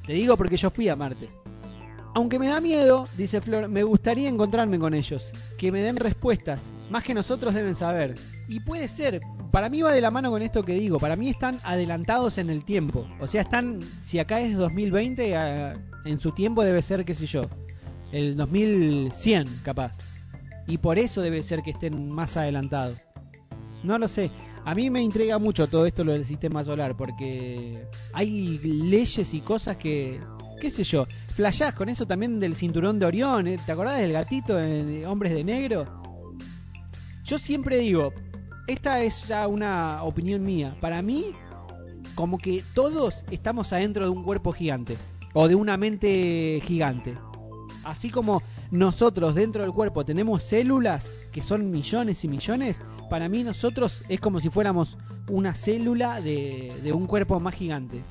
te 0.05 0.13
digo 0.13 0.35
porque 0.35 0.57
yo 0.57 0.69
fui 0.69 0.89
a 0.89 0.95
Marte. 0.95 1.29
Aunque 2.15 2.39
me 2.39 2.47
da 2.47 2.61
miedo, 2.61 3.07
dice 3.17 3.41
Flor, 3.41 3.67
me 3.67 3.83
gustaría 3.83 4.29
encontrarme 4.29 4.79
con 4.79 4.93
ellos, 4.93 5.33
que 5.57 5.71
me 5.71 5.81
den 5.81 5.97
respuestas, 5.97 6.63
más 6.89 7.03
que 7.03 7.13
nosotros 7.13 7.53
deben 7.53 7.75
saber. 7.75 8.15
Y 8.47 8.61
puede 8.61 8.87
ser, 8.87 9.19
para 9.55 9.69
mí 9.69 9.81
va 9.81 9.93
de 9.93 10.01
la 10.01 10.11
mano 10.11 10.31
con 10.31 10.41
esto 10.41 10.63
que 10.63 10.73
digo, 10.73 10.99
para 10.99 11.15
mí 11.15 11.29
están 11.29 11.61
adelantados 11.63 12.39
en 12.39 12.49
el 12.49 12.65
tiempo. 12.65 13.07
O 13.21 13.27
sea, 13.27 13.43
están, 13.43 13.79
si 14.01 14.19
acá 14.19 14.41
es 14.41 14.57
2020, 14.57 15.33
en 16.03 16.17
su 16.17 16.33
tiempo 16.33 16.61
debe 16.61 16.81
ser, 16.81 17.05
qué 17.05 17.13
sé 17.13 17.25
yo, 17.25 17.43
el 18.11 18.35
2100 18.35 19.47
capaz 19.63 19.93
y 20.67 20.77
por 20.77 20.99
eso 20.99 21.21
debe 21.21 21.41
ser 21.41 21.61
que 21.61 21.71
estén 21.71 22.11
más 22.11 22.35
adelantados. 22.35 22.97
No 23.81 23.97
lo 23.97 24.09
sé. 24.09 24.29
A 24.65 24.75
mí 24.75 24.89
me 24.89 25.01
intriga 25.01 25.39
mucho 25.39 25.67
todo 25.67 25.85
esto 25.85 26.03
lo 26.03 26.11
del 26.11 26.25
sistema 26.25 26.61
solar 26.61 26.97
porque 26.97 27.81
hay 28.11 28.57
leyes 28.57 29.33
y 29.33 29.39
cosas 29.39 29.77
que, 29.77 30.19
qué 30.59 30.69
sé 30.69 30.83
yo, 30.83 31.07
flashás 31.29 31.73
con 31.75 31.87
eso 31.87 32.05
también 32.05 32.41
del 32.41 32.55
cinturón 32.55 32.99
de 32.99 33.05
Orión, 33.05 33.47
¿eh? 33.47 33.57
¿te 33.65 33.71
acordás 33.71 34.01
del 34.01 34.11
gatito 34.11 34.57
de 34.57 35.07
Hombres 35.07 35.33
de 35.33 35.45
Negro? 35.45 36.03
Yo 37.23 37.37
siempre 37.37 37.77
digo, 37.77 38.11
esta 38.67 39.01
es 39.01 39.27
ya 39.27 39.47
una 39.47 40.03
opinión 40.03 40.43
mía, 40.43 40.75
para 40.81 41.01
mí 41.01 41.31
como 42.15 42.37
que 42.37 42.63
todos 42.73 43.23
estamos 43.29 43.73
adentro 43.73 44.05
de 44.05 44.09
un 44.09 44.23
cuerpo 44.23 44.53
gigante 44.53 44.97
o 45.33 45.47
de 45.47 45.55
una 45.55 45.77
mente 45.77 46.61
gigante. 46.63 47.15
Así 47.83 48.09
como 48.09 48.41
nosotros 48.71 49.35
dentro 49.35 49.61
del 49.61 49.71
cuerpo 49.71 50.05
tenemos 50.05 50.43
células 50.43 51.11
que 51.31 51.41
son 51.41 51.69
millones 51.69 52.23
y 52.23 52.27
millones, 52.27 52.81
para 53.09 53.29
mí 53.29 53.43
nosotros 53.43 54.03
es 54.09 54.19
como 54.19 54.39
si 54.39 54.49
fuéramos 54.49 54.97
una 55.29 55.53
célula 55.53 56.21
de, 56.21 56.91
un 56.93 57.05
cuerpo 57.05 57.39
más 57.39 57.53
gigante. 57.53 58.01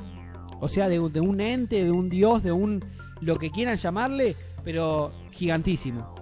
O 0.60 0.68
sea, 0.68 0.88
de, 0.88 0.98
de, 1.10 1.20
un 1.20 1.40
ente, 1.40 1.84
de 1.84 1.90
un 1.90 2.08
dios, 2.08 2.42
de 2.42 2.52
un 2.52 2.84
lo 3.20 3.38
que 3.38 3.50
quieran 3.50 3.76
llamarle, 3.76 4.36
pero 4.64 5.12
gigantísimo. 5.32 6.14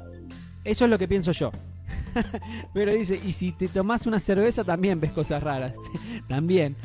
Eso 0.65 0.85
es 0.85 0.91
lo 0.91 0.99
que 0.99 1.09
pienso 1.09 1.33
yo. 1.33 1.51
pero 2.73 2.93
dice, 2.93 3.21
y 3.25 3.33
si 3.33 3.53
te 3.53 3.69
tomas 3.69 4.07
una 4.07 4.21
cerveza 4.21 4.65
también 4.65 5.01
ves 5.01 5.13
cosas 5.13 5.43
raras. 5.43 5.77
también. 6.29 6.77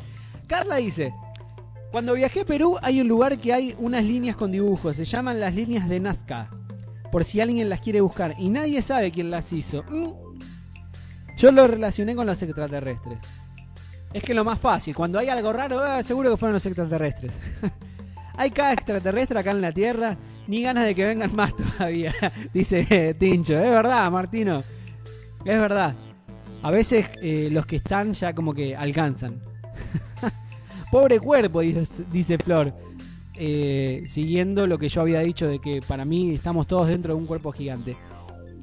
Carla 0.46 0.76
dice, 0.76 1.12
cuando 1.90 2.14
viajé 2.14 2.40
a 2.40 2.44
Perú 2.44 2.76
hay 2.82 3.00
un 3.00 3.08
lugar 3.08 3.38
que 3.38 3.52
hay 3.52 3.74
unas 3.78 4.04
líneas 4.04 4.36
con 4.36 4.52
dibujos, 4.52 4.96
se 4.96 5.04
llaman 5.04 5.40
las 5.40 5.54
líneas 5.54 5.88
de 5.88 6.00
Nazca 6.00 6.50
por 7.10 7.24
si 7.24 7.40
alguien 7.40 7.68
las 7.68 7.80
quiere 7.80 8.00
buscar. 8.00 8.34
Y 8.38 8.48
nadie 8.48 8.82
sabe 8.82 9.10
quién 9.10 9.30
las 9.30 9.52
hizo. 9.52 9.82
Mm. 9.84 10.12
Yo 11.36 11.52
lo 11.52 11.66
relacioné 11.66 12.14
con 12.14 12.26
los 12.26 12.42
extraterrestres. 12.42 13.18
Es 14.12 14.22
que 14.22 14.34
lo 14.34 14.44
más 14.44 14.58
fácil, 14.58 14.94
cuando 14.94 15.18
hay 15.18 15.28
algo 15.28 15.52
raro, 15.52 15.80
ah, 15.80 16.02
seguro 16.02 16.30
que 16.30 16.36
fueron 16.36 16.54
los 16.54 16.66
extraterrestres. 16.66 17.34
hay 18.36 18.50
cada 18.50 18.72
extraterrestre 18.72 19.38
acá 19.38 19.50
en 19.50 19.60
la 19.60 19.72
Tierra, 19.72 20.16
ni 20.46 20.62
ganas 20.62 20.84
de 20.84 20.94
que 20.94 21.04
vengan 21.04 21.34
más 21.36 21.54
todavía, 21.56 22.12
dice 22.54 23.14
Tincho. 23.14 23.58
Es 23.58 23.70
verdad, 23.70 24.10
Martino. 24.10 24.62
Es 25.44 25.60
verdad. 25.60 25.94
A 26.62 26.70
veces 26.70 27.06
eh, 27.22 27.48
los 27.52 27.66
que 27.66 27.76
están 27.76 28.12
ya 28.12 28.34
como 28.34 28.52
que 28.52 28.76
alcanzan. 28.76 29.40
Pobre 30.90 31.20
cuerpo, 31.20 31.60
dice, 31.60 32.38
Flor. 32.38 32.74
Eh, 33.40 34.02
siguiendo 34.06 34.66
lo 34.66 34.78
que 34.78 34.88
yo 34.88 35.00
había 35.00 35.20
dicho 35.20 35.46
de 35.46 35.60
que 35.60 35.80
para 35.86 36.04
mí 36.04 36.34
estamos 36.34 36.66
todos 36.66 36.88
dentro 36.88 37.14
de 37.14 37.20
un 37.20 37.26
cuerpo 37.26 37.52
gigante. 37.52 37.96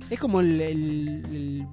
Es 0.10 0.20
como 0.20 0.42
el, 0.42 1.66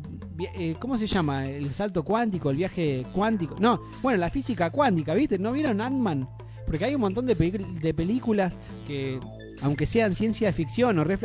eh, 0.57 0.77
¿cómo 0.79 0.97
se 0.97 1.07
llama? 1.07 1.47
El 1.47 1.69
salto 1.75 2.05
cuántico, 2.05 2.51
el 2.51 2.57
viaje 2.57 3.05
cuántico. 3.13 3.57
No, 3.59 3.81
bueno, 4.03 4.19
la 4.19 4.31
física 4.31 4.71
cuántica, 4.71 5.15
¿viste? 5.15 5.39
¿No 5.39 5.53
vieron 5.53 5.81
Ant-Man? 5.81 6.29
Porque 6.65 6.85
hay 6.85 6.95
un 6.95 7.01
montón 7.01 7.27
de, 7.27 7.35
de 7.35 7.95
películas 7.95 8.59
que, 8.87 9.19
aunque 9.63 9.85
sean 9.85 10.15
ciencia 10.15 10.53
ficción 10.53 10.99
o 10.99 11.05
re 11.05 11.19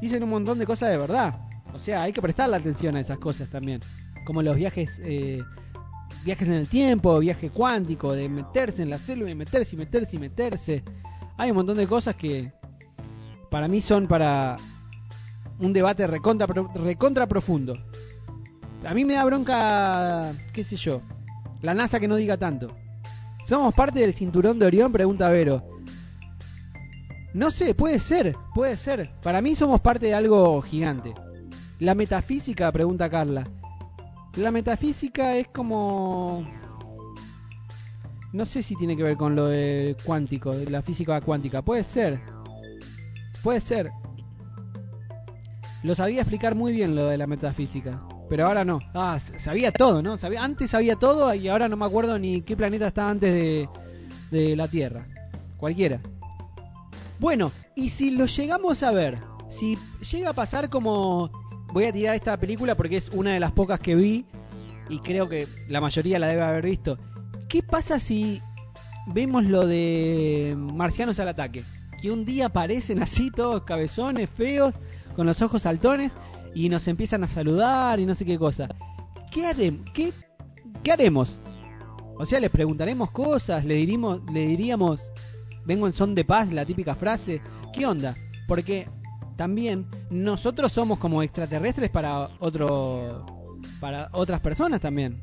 dicen 0.00 0.22
un 0.22 0.30
montón 0.30 0.58
de 0.58 0.66
cosas 0.66 0.90
de 0.90 0.98
verdad. 0.98 1.47
O 1.74 1.78
sea, 1.78 2.02
hay 2.02 2.12
que 2.12 2.22
prestarle 2.22 2.56
atención 2.56 2.96
a 2.96 3.00
esas 3.00 3.18
cosas 3.18 3.48
también. 3.50 3.80
Como 4.24 4.42
los 4.42 4.56
viajes, 4.56 5.00
eh, 5.04 5.42
viajes 6.24 6.48
en 6.48 6.54
el 6.54 6.68
tiempo, 6.68 7.18
viaje 7.18 7.50
cuántico, 7.50 8.12
de 8.12 8.28
meterse 8.28 8.82
en 8.82 8.90
la 8.90 8.98
célula 8.98 9.30
y 9.30 9.34
meterse 9.34 9.76
y 9.76 9.78
meterse 9.78 10.16
y 10.16 10.18
meterse. 10.18 10.84
Hay 11.36 11.50
un 11.50 11.56
montón 11.56 11.76
de 11.76 11.86
cosas 11.86 12.16
que 12.16 12.52
para 13.50 13.68
mí 13.68 13.80
son 13.80 14.06
para 14.06 14.56
un 15.58 15.72
debate 15.72 16.06
recontra, 16.06 16.46
recontra 16.74 17.26
profundo. 17.26 17.74
A 18.84 18.94
mí 18.94 19.04
me 19.04 19.14
da 19.14 19.24
bronca, 19.24 20.32
qué 20.52 20.62
sé 20.62 20.76
yo, 20.76 21.02
la 21.62 21.74
NASA 21.74 21.98
que 21.98 22.08
no 22.08 22.16
diga 22.16 22.36
tanto. 22.36 22.74
¿Somos 23.44 23.74
parte 23.74 24.00
del 24.00 24.14
cinturón 24.14 24.58
de 24.58 24.66
Orión? 24.66 24.92
Pregunta 24.92 25.30
Vero. 25.30 25.62
No 27.34 27.50
sé, 27.50 27.74
puede 27.74 27.98
ser, 27.98 28.36
puede 28.54 28.76
ser. 28.76 29.10
Para 29.22 29.40
mí 29.40 29.54
somos 29.54 29.80
parte 29.80 30.06
de 30.06 30.14
algo 30.14 30.60
gigante. 30.62 31.14
La 31.80 31.94
metafísica, 31.94 32.70
pregunta 32.72 33.08
Carla. 33.08 33.48
La 34.36 34.50
metafísica 34.50 35.36
es 35.36 35.48
como 35.48 36.46
no 38.32 38.44
sé 38.44 38.62
si 38.62 38.76
tiene 38.76 38.96
que 38.96 39.02
ver 39.02 39.16
con 39.16 39.34
lo 39.34 39.48
cuántico, 40.04 40.52
la 40.52 40.82
física 40.82 41.20
cuántica. 41.20 41.62
Puede 41.62 41.82
ser. 41.82 42.20
Puede 43.42 43.60
ser. 43.60 43.90
Lo 45.82 45.94
sabía 45.94 46.20
explicar 46.20 46.54
muy 46.54 46.72
bien 46.72 46.94
lo 46.94 47.06
de 47.06 47.16
la 47.16 47.26
metafísica. 47.26 48.02
pero 48.28 48.46
ahora 48.46 48.64
no. 48.64 48.80
Ah, 48.92 49.18
sabía 49.36 49.72
todo, 49.72 50.02
¿no? 50.02 50.18
Sabía, 50.18 50.44
antes 50.44 50.70
sabía 50.70 50.96
todo 50.96 51.32
y 51.32 51.48
ahora 51.48 51.68
no 51.68 51.76
me 51.76 51.86
acuerdo 51.86 52.18
ni 52.18 52.42
qué 52.42 52.56
planeta 52.56 52.88
estaba 52.88 53.10
antes 53.10 53.32
de, 53.32 53.68
de 54.30 54.56
la 54.56 54.68
Tierra. 54.68 55.06
Cualquiera. 55.56 56.02
Bueno, 57.18 57.50
y 57.74 57.88
si 57.88 58.10
lo 58.10 58.26
llegamos 58.26 58.82
a 58.82 58.90
ver, 58.90 59.18
si 59.48 59.78
llega 60.12 60.30
a 60.30 60.34
pasar 60.34 60.68
como... 60.68 61.30
Voy 61.72 61.84
a 61.84 61.92
tirar 61.92 62.14
esta 62.14 62.36
película 62.36 62.74
porque 62.74 62.96
es 62.96 63.10
una 63.10 63.32
de 63.32 63.40
las 63.40 63.52
pocas 63.52 63.78
que 63.80 63.94
vi 63.94 64.24
y 64.88 65.00
creo 65.00 65.28
que 65.28 65.46
la 65.68 65.80
mayoría 65.80 66.18
la 66.18 66.28
debe 66.28 66.42
haber 66.42 66.64
visto. 66.64 66.98
¿Qué 67.48 67.62
pasa 67.62 68.00
si 68.00 68.40
vemos 69.06 69.44
lo 69.44 69.66
de 69.66 70.54
Marcianos 70.56 71.20
al 71.20 71.28
ataque? 71.28 71.62
Que 72.00 72.10
un 72.10 72.24
día 72.24 72.46
aparecen 72.46 73.02
así 73.02 73.30
todos 73.30 73.64
cabezones, 73.64 74.30
feos, 74.30 74.74
con 75.14 75.26
los 75.26 75.42
ojos 75.42 75.62
saltones 75.62 76.12
y 76.54 76.68
nos 76.68 76.88
empiezan 76.88 77.24
a 77.24 77.28
saludar 77.28 78.00
y 78.00 78.06
no 78.06 78.14
sé 78.14 78.24
qué 78.24 78.38
cosa. 78.38 78.68
¿Qué, 79.30 80.12
haremos? 80.90 81.38
O 82.16 82.24
sea, 82.24 82.40
les 82.40 82.50
preguntaremos 82.50 83.10
cosas, 83.10 83.64
le, 83.64 83.74
diríamos, 83.74 84.20
le 84.32 84.46
diríamos, 84.46 85.02
vengo 85.66 85.86
en 85.86 85.92
son 85.92 86.14
de 86.14 86.24
paz, 86.24 86.50
la 86.50 86.64
típica 86.64 86.94
frase. 86.94 87.40
¿Qué 87.72 87.84
onda? 87.84 88.16
Porque 88.46 88.88
también 89.36 89.86
nosotros 90.10 90.72
somos 90.72 90.98
como 90.98 91.22
extraterrestres 91.22 91.90
para 91.90 92.30
otro 92.38 93.26
para 93.80 94.08
otras 94.12 94.40
personas 94.40 94.80
también. 94.80 95.20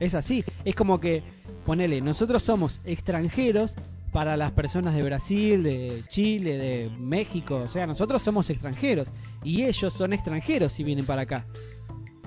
Es 0.00 0.14
así, 0.14 0.44
es 0.64 0.74
como 0.74 1.00
que 1.00 1.22
ponele, 1.64 2.00
nosotros 2.00 2.42
somos 2.42 2.80
extranjeros 2.84 3.76
para 4.12 4.36
las 4.36 4.52
personas 4.52 4.94
de 4.94 5.02
Brasil, 5.02 5.62
de 5.62 6.02
Chile, 6.08 6.56
de 6.56 6.90
México, 6.98 7.56
o 7.56 7.68
sea, 7.68 7.86
nosotros 7.86 8.22
somos 8.22 8.48
extranjeros 8.50 9.08
y 9.42 9.64
ellos 9.64 9.92
son 9.92 10.12
extranjeros 10.12 10.72
si 10.72 10.84
vienen 10.84 11.06
para 11.06 11.22
acá. 11.22 11.46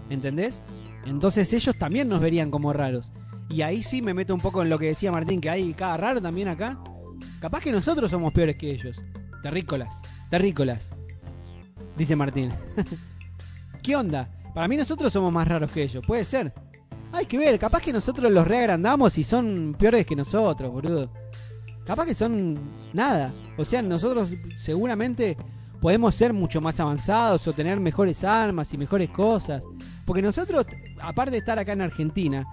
¿Entendés? 0.09 0.59
Entonces 1.05 1.51
ellos 1.53 1.77
también 1.77 2.09
nos 2.09 2.19
verían 2.21 2.51
como 2.51 2.73
raros. 2.73 3.11
Y 3.49 3.61
ahí 3.61 3.83
sí 3.83 4.01
me 4.01 4.13
meto 4.13 4.33
un 4.33 4.41
poco 4.41 4.61
en 4.61 4.69
lo 4.69 4.77
que 4.77 4.87
decía 4.87 5.11
Martín, 5.11 5.39
que 5.39 5.49
hay 5.49 5.73
cada 5.73 5.97
raro 5.97 6.21
también 6.21 6.49
acá. 6.49 6.77
Capaz 7.39 7.61
que 7.61 7.71
nosotros 7.71 8.11
somos 8.11 8.33
peores 8.33 8.57
que 8.57 8.71
ellos. 8.71 9.01
Terrícolas, 9.41 9.93
terrícolas. 10.29 10.89
Dice 11.97 12.15
Martín. 12.15 12.51
¿Qué 13.83 13.95
onda? 13.95 14.29
Para 14.53 14.67
mí 14.67 14.77
nosotros 14.77 15.11
somos 15.11 15.31
más 15.31 15.47
raros 15.47 15.71
que 15.71 15.83
ellos, 15.83 16.03
puede 16.05 16.23
ser. 16.23 16.53
Hay 17.11 17.25
que 17.25 17.37
ver, 17.37 17.57
capaz 17.57 17.81
que 17.81 17.93
nosotros 17.93 18.31
los 18.31 18.47
reagrandamos 18.47 19.17
y 19.17 19.23
son 19.23 19.75
peores 19.77 20.05
que 20.05 20.15
nosotros, 20.15 20.71
boludo. 20.71 21.09
Capaz 21.85 22.05
que 22.05 22.15
son 22.15 22.59
nada. 22.93 23.33
O 23.57 23.63
sea, 23.63 23.81
nosotros 23.81 24.29
seguramente 24.55 25.37
podemos 25.81 26.15
ser 26.15 26.33
mucho 26.33 26.59
más 26.59 26.79
avanzados 26.79 27.47
o 27.47 27.53
tener 27.53 27.79
mejores 27.79 28.23
armas 28.23 28.73
y 28.73 28.77
mejores 28.77 29.09
cosas. 29.09 29.63
Porque 30.05 30.21
nosotros, 30.21 30.65
aparte 30.99 31.31
de 31.31 31.37
estar 31.37 31.57
acá 31.57 31.73
en 31.73 31.81
Argentina, 31.81 32.45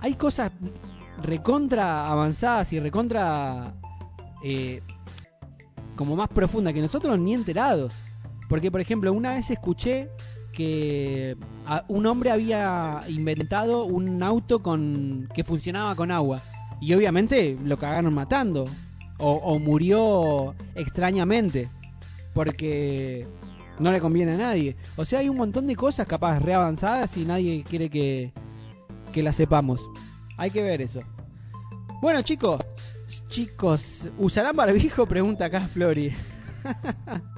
hay 0.00 0.14
cosas 0.14 0.52
recontra 1.22 2.06
avanzadas 2.08 2.72
y 2.72 2.80
recontra 2.80 3.74
eh, 4.44 4.82
como 5.96 6.16
más 6.16 6.28
profundas 6.28 6.74
que 6.74 6.80
nosotros 6.80 7.18
ni 7.18 7.34
enterados. 7.34 7.94
Porque, 8.48 8.70
por 8.70 8.80
ejemplo, 8.80 9.12
una 9.12 9.34
vez 9.34 9.50
escuché 9.50 10.08
que 10.52 11.36
un 11.88 12.06
hombre 12.06 12.30
había 12.30 13.00
inventado 13.08 13.84
un 13.84 14.22
auto 14.22 14.62
con 14.62 15.28
que 15.34 15.44
funcionaba 15.44 15.94
con 15.94 16.10
agua 16.10 16.40
y 16.80 16.94
obviamente 16.94 17.58
lo 17.64 17.76
cagaron 17.76 18.14
matando 18.14 18.66
o, 19.18 19.58
murió 19.58 20.54
extrañamente 20.74 21.68
porque 22.34 23.26
no 23.78 23.90
le 23.90 24.00
conviene 24.00 24.34
a 24.34 24.36
nadie. 24.36 24.76
O 24.96 25.04
sea, 25.04 25.20
hay 25.20 25.28
un 25.28 25.36
montón 25.36 25.66
de 25.66 25.76
cosas 25.76 26.06
capaz 26.06 26.40
reavanzadas 26.40 27.16
y 27.16 27.24
nadie 27.24 27.64
quiere 27.68 27.88
que, 27.88 28.32
que 29.12 29.22
las 29.22 29.36
sepamos. 29.36 29.80
Hay 30.36 30.50
que 30.50 30.62
ver 30.62 30.82
eso. 30.82 31.00
Bueno, 32.02 32.22
chicos, 32.22 32.60
chicos, 33.28 34.08
¿usarán 34.18 34.56
barbijo? 34.56 35.06
Pregunta 35.08 35.46
acá 35.46 35.60
Flori. 35.60 36.12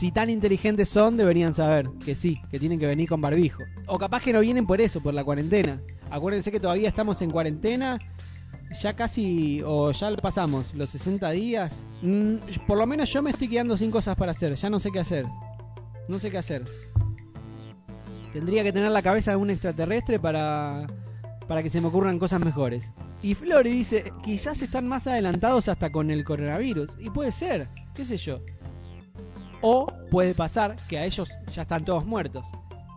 si 0.00 0.10
tan 0.12 0.30
inteligentes 0.30 0.88
son, 0.88 1.18
deberían 1.18 1.52
saber 1.52 1.90
que 2.02 2.14
sí, 2.14 2.40
que 2.50 2.58
tienen 2.58 2.78
que 2.78 2.86
venir 2.86 3.06
con 3.06 3.20
barbijo. 3.20 3.62
O 3.86 3.98
capaz 3.98 4.22
que 4.22 4.32
no 4.32 4.40
vienen 4.40 4.66
por 4.66 4.80
eso, 4.80 5.02
por 5.02 5.12
la 5.12 5.22
cuarentena. 5.22 5.78
Acuérdense 6.10 6.50
que 6.50 6.58
todavía 6.58 6.88
estamos 6.88 7.20
en 7.20 7.30
cuarentena, 7.30 7.98
ya 8.80 8.96
casi, 8.96 9.60
o 9.62 9.90
ya 9.90 10.16
pasamos, 10.16 10.72
los 10.72 10.88
60 10.88 11.30
días. 11.32 11.82
Mm, 12.00 12.36
por 12.66 12.78
lo 12.78 12.86
menos 12.86 13.12
yo 13.12 13.20
me 13.20 13.28
estoy 13.28 13.48
quedando 13.48 13.76
sin 13.76 13.90
cosas 13.90 14.16
para 14.16 14.30
hacer, 14.30 14.54
ya 14.54 14.70
no 14.70 14.80
sé 14.80 14.90
qué 14.90 15.00
hacer. 15.00 15.26
No 16.08 16.18
sé 16.18 16.30
qué 16.30 16.38
hacer. 16.38 16.64
Tendría 18.32 18.62
que 18.62 18.72
tener 18.72 18.90
la 18.92 19.02
cabeza 19.02 19.32
de 19.32 19.36
un 19.36 19.50
extraterrestre 19.50 20.18
para, 20.18 20.86
para 21.46 21.62
que 21.62 21.68
se 21.68 21.78
me 21.78 21.88
ocurran 21.88 22.18
cosas 22.18 22.42
mejores. 22.42 22.90
Y 23.20 23.34
Flori 23.34 23.68
dice, 23.68 24.14
quizás 24.22 24.62
están 24.62 24.88
más 24.88 25.06
adelantados 25.06 25.68
hasta 25.68 25.92
con 25.92 26.10
el 26.10 26.24
coronavirus. 26.24 26.88
Y 26.98 27.10
puede 27.10 27.32
ser, 27.32 27.68
qué 27.94 28.06
sé 28.06 28.16
yo. 28.16 28.40
O 29.62 29.86
puede 30.10 30.34
pasar 30.34 30.76
que 30.88 30.98
a 30.98 31.04
ellos 31.04 31.30
ya 31.52 31.62
están 31.62 31.84
todos 31.84 32.04
muertos. 32.04 32.46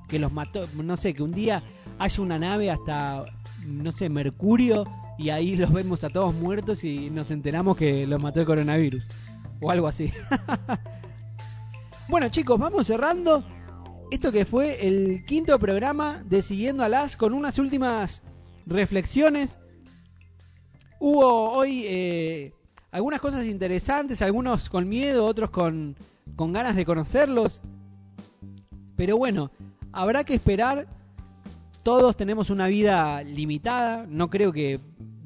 Que 0.07 0.19
los 0.19 0.31
mató, 0.31 0.67
no 0.75 0.97
sé, 0.97 1.13
que 1.13 1.23
un 1.23 1.31
día 1.31 1.63
haya 1.99 2.21
una 2.21 2.39
nave 2.39 2.71
hasta, 2.71 3.25
no 3.65 3.91
sé, 3.91 4.09
Mercurio 4.09 4.85
y 5.17 5.29
ahí 5.29 5.55
los 5.55 5.71
vemos 5.71 6.03
a 6.03 6.09
todos 6.09 6.33
muertos 6.33 6.83
y 6.83 7.09
nos 7.09 7.31
enteramos 7.31 7.77
que 7.77 8.07
los 8.07 8.21
mató 8.21 8.39
el 8.39 8.45
coronavirus. 8.45 9.05
O 9.61 9.71
algo 9.71 9.87
así. 9.87 10.11
bueno 12.09 12.29
chicos, 12.29 12.59
vamos 12.59 12.87
cerrando 12.87 13.43
esto 14.11 14.31
que 14.31 14.45
fue 14.45 14.85
el 14.87 15.25
quinto 15.25 15.57
programa 15.57 16.23
de 16.25 16.41
Siguiendo 16.41 16.83
a 16.83 16.89
las 16.89 17.15
con 17.15 17.33
unas 17.33 17.57
últimas 17.57 18.21
reflexiones. 18.65 19.59
Hubo 20.99 21.51
hoy 21.51 21.83
eh, 21.85 22.53
algunas 22.91 23.19
cosas 23.19 23.45
interesantes, 23.47 24.21
algunos 24.21 24.69
con 24.69 24.87
miedo, 24.87 25.25
otros 25.25 25.49
con 25.49 25.95
con 26.35 26.53
ganas 26.53 26.75
de 26.75 26.85
conocerlos. 26.85 27.61
Pero 28.95 29.17
bueno, 29.17 29.51
habrá 29.91 30.23
que 30.23 30.33
esperar. 30.33 30.87
Todos 31.83 32.15
tenemos 32.15 32.49
una 32.49 32.67
vida 32.67 33.23
limitada. 33.23 34.05
No 34.07 34.29
creo 34.29 34.51
que 34.51 34.79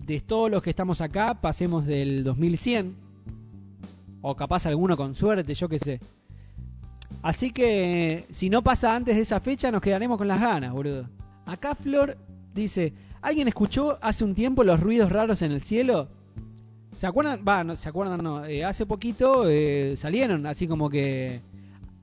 de 0.06 0.22
todos 0.22 0.50
los 0.50 0.64
que 0.64 0.70
estamos 0.70 1.02
acá 1.02 1.36
pasemos 1.36 1.86
del 1.86 2.24
2100. 2.24 2.96
O 4.22 4.36
capaz 4.36 4.66
alguno 4.66 4.98
con 4.98 5.16
suerte, 5.16 5.54
yo 5.54 5.70
qué 5.70 5.80
sé. 5.80 6.00
Así 7.22 7.52
que 7.52 8.26
si 8.32 8.50
no 8.50 8.62
pasa 8.62 8.96
antes 8.96 9.16
de 9.16 9.22
esa 9.22 9.40
fecha 9.40 9.72
nos 9.72 9.82
quedaremos 9.82 10.18
con 10.18 10.28
las 10.28 10.42
ganas, 10.42 10.74
boludo. 10.74 11.10
Acá 11.46 11.76
Flor 11.76 12.18
dice, 12.54 12.94
¿alguien 13.22 13.48
escuchó 13.48 13.98
hace 14.02 14.24
un 14.24 14.36
tiempo 14.36 14.64
los 14.64 14.80
ruidos 14.80 15.12
raros 15.12 15.42
en 15.42 15.52
el 15.52 15.62
cielo? 15.62 16.10
¿Se 16.98 17.06
acuerdan? 17.06 17.42
Va, 17.48 17.64
no, 17.64 17.76
se 17.76 17.88
acuerdan, 17.90 18.24
no. 18.24 18.44
Eh, 18.44 18.66
hace 18.66 18.88
poquito 18.88 19.48
eh, 19.48 19.94
salieron 19.96 20.48
así 20.48 20.68
como 20.68 20.90
que 20.90 21.42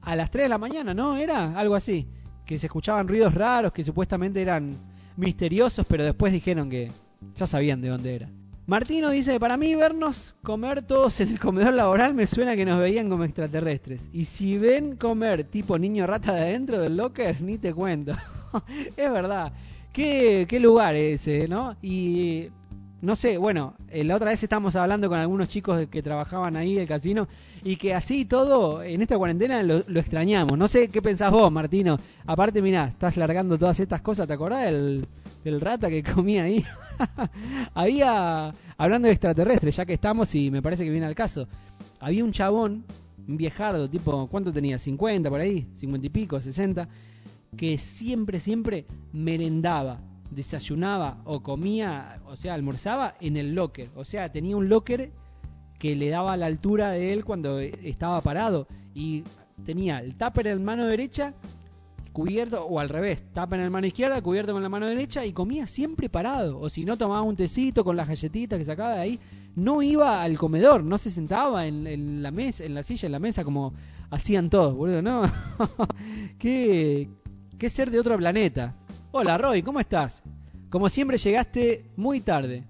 a 0.03 0.15
las 0.15 0.31
3 0.31 0.45
de 0.45 0.49
la 0.49 0.57
mañana, 0.57 0.95
¿no? 0.95 1.17
Era 1.17 1.59
algo 1.59 1.75
así. 1.75 2.07
Que 2.47 2.59
se 2.59 2.69
escuchaban 2.69 3.09
ruidos 3.09 3.35
raros 3.35 3.73
que 3.73 3.83
supuestamente 3.83 4.41
eran 4.41 4.77
misteriosos, 5.17 5.85
pero 5.89 6.05
después 6.05 6.33
dijeron 6.33 6.71
que 6.71 6.93
ya 7.35 7.45
sabían 7.45 7.81
de 7.81 7.89
dónde 7.89 8.15
era. 8.15 8.29
Martino 8.67 9.11
dice, 9.11 9.41
para 9.41 9.57
mí 9.57 9.75
vernos 9.75 10.37
comer 10.45 10.83
todos 10.83 11.19
en 11.19 11.31
el 11.31 11.41
comedor 11.41 11.75
laboral 11.75 12.15
me 12.15 12.29
suena 12.29 12.55
que 12.55 12.65
nos 12.65 12.79
veían 12.79 13.11
como 13.11 13.25
extraterrestres. 13.25 14.09
Y 14.13 14.27
si 14.27 14.59
ven 14.59 14.95
comer 14.95 15.43
tipo 15.43 15.77
niño 15.77 16.07
rata 16.07 16.33
de 16.35 16.43
adentro 16.43 16.79
del 16.79 16.97
locker, 16.97 17.43
ni 17.43 17.59
te 17.59 17.75
cuento. 17.75 18.13
es 18.97 19.11
verdad. 19.11 19.53
¿Qué, 19.93 20.47
qué 20.49 20.61
lugar 20.61 20.95
ese, 20.95 21.49
¿no? 21.49 21.77
Y 21.83 22.51
no 23.05 23.17
sé, 23.17 23.37
bueno, 23.37 23.75
eh, 23.91 24.03
la 24.03 24.17
otra 24.17 24.31
vez 24.31 24.43
estábamos 24.43 24.75
hablando 24.77 25.09
con 25.09 25.19
algunos 25.19 25.49
chicos 25.49 25.87
que 25.91 26.03
trabajaban 26.03 26.57
ahí 26.57 26.75
del 26.75 26.89
casino 26.89 27.29
y 27.63 27.77
que 27.77 27.95
así 27.95 28.25
todo 28.25 28.83
en 28.83 29.03
esta 29.03 29.19
cuarentena 29.19 29.63
lo, 29.63 29.79
extrañamos. 29.99 30.57
No 30.57 30.69
sé 30.69 30.89
qué 30.89 31.03
pensás 31.03 31.31
vos, 31.31 31.53
Martino. 31.53 31.99
Aparte, 32.27 32.63
mirá, 32.63 32.87
estás 32.87 33.17
largando 33.19 33.59
todas 33.59 33.79
estas 33.79 34.01
cosas. 34.01 34.27
¿Te 34.27 34.33
acordás 34.33 34.65
del, 34.65 35.07
del 35.45 35.61
rata 35.61 35.91
que 35.91 36.03
comía 36.03 36.45
ahí? 36.45 36.65
había, 37.75 38.55
hablando 38.79 39.07
de 39.07 39.13
extraterrestres, 39.13 39.77
ya 39.77 39.85
que 39.85 39.95
estamos 39.95 40.35
y 40.35 40.51
me 40.51 40.63
parece 40.63 40.85
que 40.85 40.91
viene 40.91 41.07
al 41.07 41.15
caso, 41.15 41.47
había 42.01 42.25
un 42.25 42.33
chabón, 42.33 42.85
un 43.29 43.37
viejardo, 43.37 43.89
tipo, 43.89 44.27
¿cuánto 44.29 44.51
tenía? 44.51 44.77
¿50 44.77 45.29
por 45.29 45.41
ahí? 45.41 45.67
¿50 45.79 46.05
y 46.05 46.09
pico? 46.09 46.39
¿60? 46.39 46.89
Que 47.57 47.77
siempre, 47.77 48.41
siempre 48.41 48.87
merendaba 49.13 50.01
desayunaba 50.31 51.19
o 51.25 51.43
comía, 51.43 52.21
o 52.27 52.37
sea, 52.37 52.55
almorzaba 52.55 53.15
en 53.21 53.37
el 53.37 53.55
locker. 53.55 53.91
O 53.95 54.05
sea, 54.05 54.31
tenía 54.31 54.57
un 54.57 54.69
locker 54.69 55.11
que 55.79 55.97
le 55.97 56.09
daba 56.09 56.37
la 56.37 56.47
altura 56.47 56.91
de 56.91 57.13
él 57.13 57.25
cuando 57.25 57.61
estaba 57.61 58.21
parado. 58.21 58.67
Y 58.95 59.25
tenía 59.65 59.99
el 59.99 60.15
tupper 60.17 60.47
en 60.49 60.65
mano 60.65 60.87
derecha, 60.87 61.33
cubierto, 62.13 62.65
o 62.65 62.81
al 62.81 62.89
revés, 62.89 63.23
tupper 63.35 63.59
en 63.59 63.67
la 63.67 63.71
mano 63.71 63.87
izquierda, 63.87 64.23
cubierto 64.23 64.53
con 64.53 64.63
la 64.63 64.69
mano 64.69 64.87
derecha, 64.87 65.25
y 65.25 65.33
comía 65.33 65.67
siempre 65.67 66.09
parado. 66.09 66.61
O 66.61 66.69
si 66.69 66.83
no, 66.83 66.97
tomaba 66.97 67.23
un 67.23 67.37
tecito 67.37 67.85
con 67.85 67.97
las 67.97 68.09
galletitas 68.09 68.59
que 68.59 68.65
sacaba 68.65 68.95
de 68.95 69.01
ahí. 69.01 69.21
No 69.57 69.83
iba 69.83 70.23
al 70.23 70.37
comedor, 70.37 70.83
no 70.83 70.99
se 70.99 71.11
sentaba 71.11 71.67
en, 71.67 72.23
la 72.23 72.31
mesa, 72.31 72.65
en 72.65 72.75
la 72.75 72.83
silla, 72.83 73.07
en 73.07 73.13
la 73.13 73.21
mesa, 73.21 73.45
como 73.45 73.73
hacían 74.11 74.51
todos, 74.51 74.75
boludo, 74.75 75.01
¿no? 75.01 75.23
¿Qué, 76.39 77.09
qué 77.59 77.69
ser 77.69 77.91
de 77.91 78.01
otro 78.01 78.17
planeta. 78.17 78.75
Hola 79.17 79.39
Roy, 79.39 79.63
¿cómo 79.63 79.79
estás? 79.79 80.25
Como 80.69 80.89
siempre 80.89 81.19
llegaste 81.19 81.85
muy 81.97 82.21
tarde. 82.21 82.65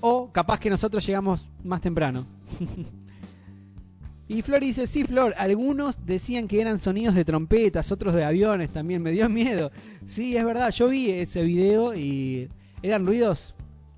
O 0.00 0.32
capaz 0.32 0.58
que 0.58 0.70
nosotros 0.70 1.04
llegamos 1.04 1.50
más 1.62 1.82
temprano. 1.82 2.24
y 4.28 4.40
Flor 4.40 4.60
dice, 4.60 4.86
sí 4.86 5.04
Flor, 5.04 5.34
algunos 5.36 6.06
decían 6.06 6.48
que 6.48 6.62
eran 6.62 6.78
sonidos 6.78 7.14
de 7.14 7.26
trompetas, 7.26 7.92
otros 7.92 8.14
de 8.14 8.24
aviones 8.24 8.70
también, 8.70 9.02
me 9.02 9.10
dio 9.10 9.28
miedo. 9.28 9.70
Sí, 10.06 10.34
es 10.34 10.44
verdad, 10.46 10.70
yo 10.70 10.88
vi 10.88 11.10
ese 11.10 11.42
video 11.42 11.94
y 11.94 12.48
eran 12.80 13.04
ruidos 13.04 13.54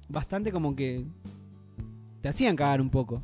bastante 0.09 0.51
como 0.51 0.75
que 0.75 1.05
te 2.21 2.29
hacían 2.29 2.57
cagar 2.57 2.81
un 2.81 2.91
poco. 2.91 3.23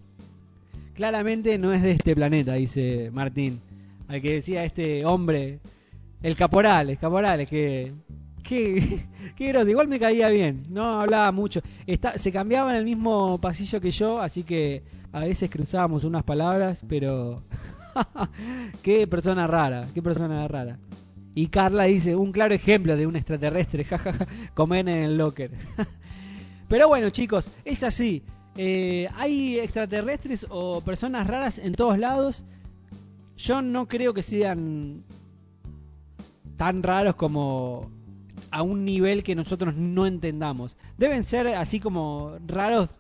Claramente 0.95 1.59
no 1.59 1.73
es 1.73 1.83
de 1.83 1.91
este 1.91 2.15
planeta, 2.15 2.55
dice 2.55 3.11
Martín. 3.13 3.61
Al 4.07 4.23
que 4.23 4.35
decía 4.35 4.63
este 4.63 5.05
hombre, 5.05 5.59
el 6.23 6.37
caporal, 6.37 6.91
el 6.91 6.99
caporal, 6.99 7.45
que 7.49 7.93
qué, 8.53 9.07
qué. 9.37 9.65
Igual 9.69 9.89
me 9.89 9.99
caía 9.99 10.29
bien, 10.29 10.67
no 10.69 11.01
hablaba 11.01 11.33
mucho. 11.33 11.61
Se 12.17 12.33
cambiaba 12.33 12.71
en 12.73 12.77
el 12.77 12.85
mismo 12.85 13.39
pasillo 13.39 13.81
que 13.81 13.91
yo, 13.91 14.21
así 14.21 14.43
que 14.43 14.83
a 15.13 15.21
veces 15.21 15.51
cruzábamos 15.51 16.05
unas 16.05 16.25
palabras, 16.25 16.85
pero 16.89 17.43
qué 18.83 19.07
persona 19.07 19.47
rara, 19.47 19.87
qué 19.95 20.03
persona 20.03 20.47
rara. 20.49 20.79
Y 21.35 21.47
Carla 21.47 21.85
dice, 21.85 22.15
un 22.15 22.31
claro 22.31 22.55
ejemplo 22.55 22.95
de 22.97 23.07
un 23.07 23.17
extraterrestre, 23.17 23.87
comer 24.55 24.89
en 24.89 25.05
el 25.05 25.17
locker. 25.17 25.51
pero 26.69 26.89
bueno, 26.89 27.09
chicos, 27.11 27.51
es 27.65 27.83
así. 27.83 28.23
Eh, 28.57 29.09
hay 29.17 29.59
extraterrestres 29.59 30.47
o 30.51 30.83
personas 30.83 31.27
raras 31.27 31.59
en 31.59 31.73
todos 31.75 31.99
lados. 31.99 32.45
Yo 33.39 33.63
no 33.63 33.89
creo 33.89 34.13
que 34.13 34.23
sean 34.23 35.05
tan 36.59 36.83
raros 36.83 37.15
como 37.15 37.91
a 38.53 38.63
un 38.63 38.85
nivel 38.85 39.25
que 39.25 39.35
nosotros 39.35 39.75
no 39.75 40.07
entendamos. 40.07 40.77
Deben 40.99 41.25
ser 41.25 41.49
así 41.49 41.81
como 41.81 42.37
raros 42.47 42.91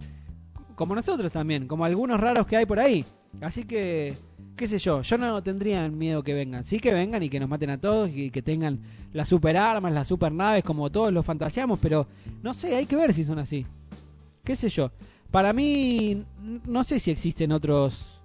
como 0.74 0.94
nosotros 0.94 1.30
también, 1.30 1.68
como 1.68 1.84
algunos 1.84 2.18
raros 2.18 2.46
que 2.46 2.56
hay 2.56 2.66
por 2.66 2.80
ahí. 2.80 3.04
Así 3.40 3.64
que, 3.64 4.14
qué 4.56 4.66
sé 4.66 4.78
yo, 4.78 5.02
yo 5.02 5.18
no 5.18 5.42
tendría 5.42 5.88
miedo 5.88 6.22
que 6.22 6.34
vengan. 6.34 6.64
Sí 6.64 6.80
que 6.80 6.92
vengan 6.92 7.22
y 7.22 7.28
que 7.28 7.38
nos 7.38 7.48
maten 7.48 7.70
a 7.70 7.78
todos 7.80 8.10
y 8.12 8.30
que 8.30 8.42
tengan 8.42 8.80
las 9.12 9.28
super 9.28 9.56
armas, 9.56 9.92
las 9.92 10.08
super 10.08 10.32
naves 10.32 10.64
como 10.64 10.90
todos 10.90 11.12
los 11.12 11.24
fantaseamos, 11.24 11.78
pero 11.80 12.06
no 12.42 12.54
sé, 12.54 12.74
hay 12.74 12.86
que 12.86 12.96
ver 12.96 13.12
si 13.12 13.22
son 13.22 13.38
así. 13.38 13.66
Qué 14.42 14.56
sé 14.56 14.70
yo. 14.70 14.90
Para 15.30 15.52
mí, 15.52 16.24
no 16.66 16.82
sé 16.84 16.98
si 16.98 17.10
existen 17.10 17.52
otros 17.52 18.22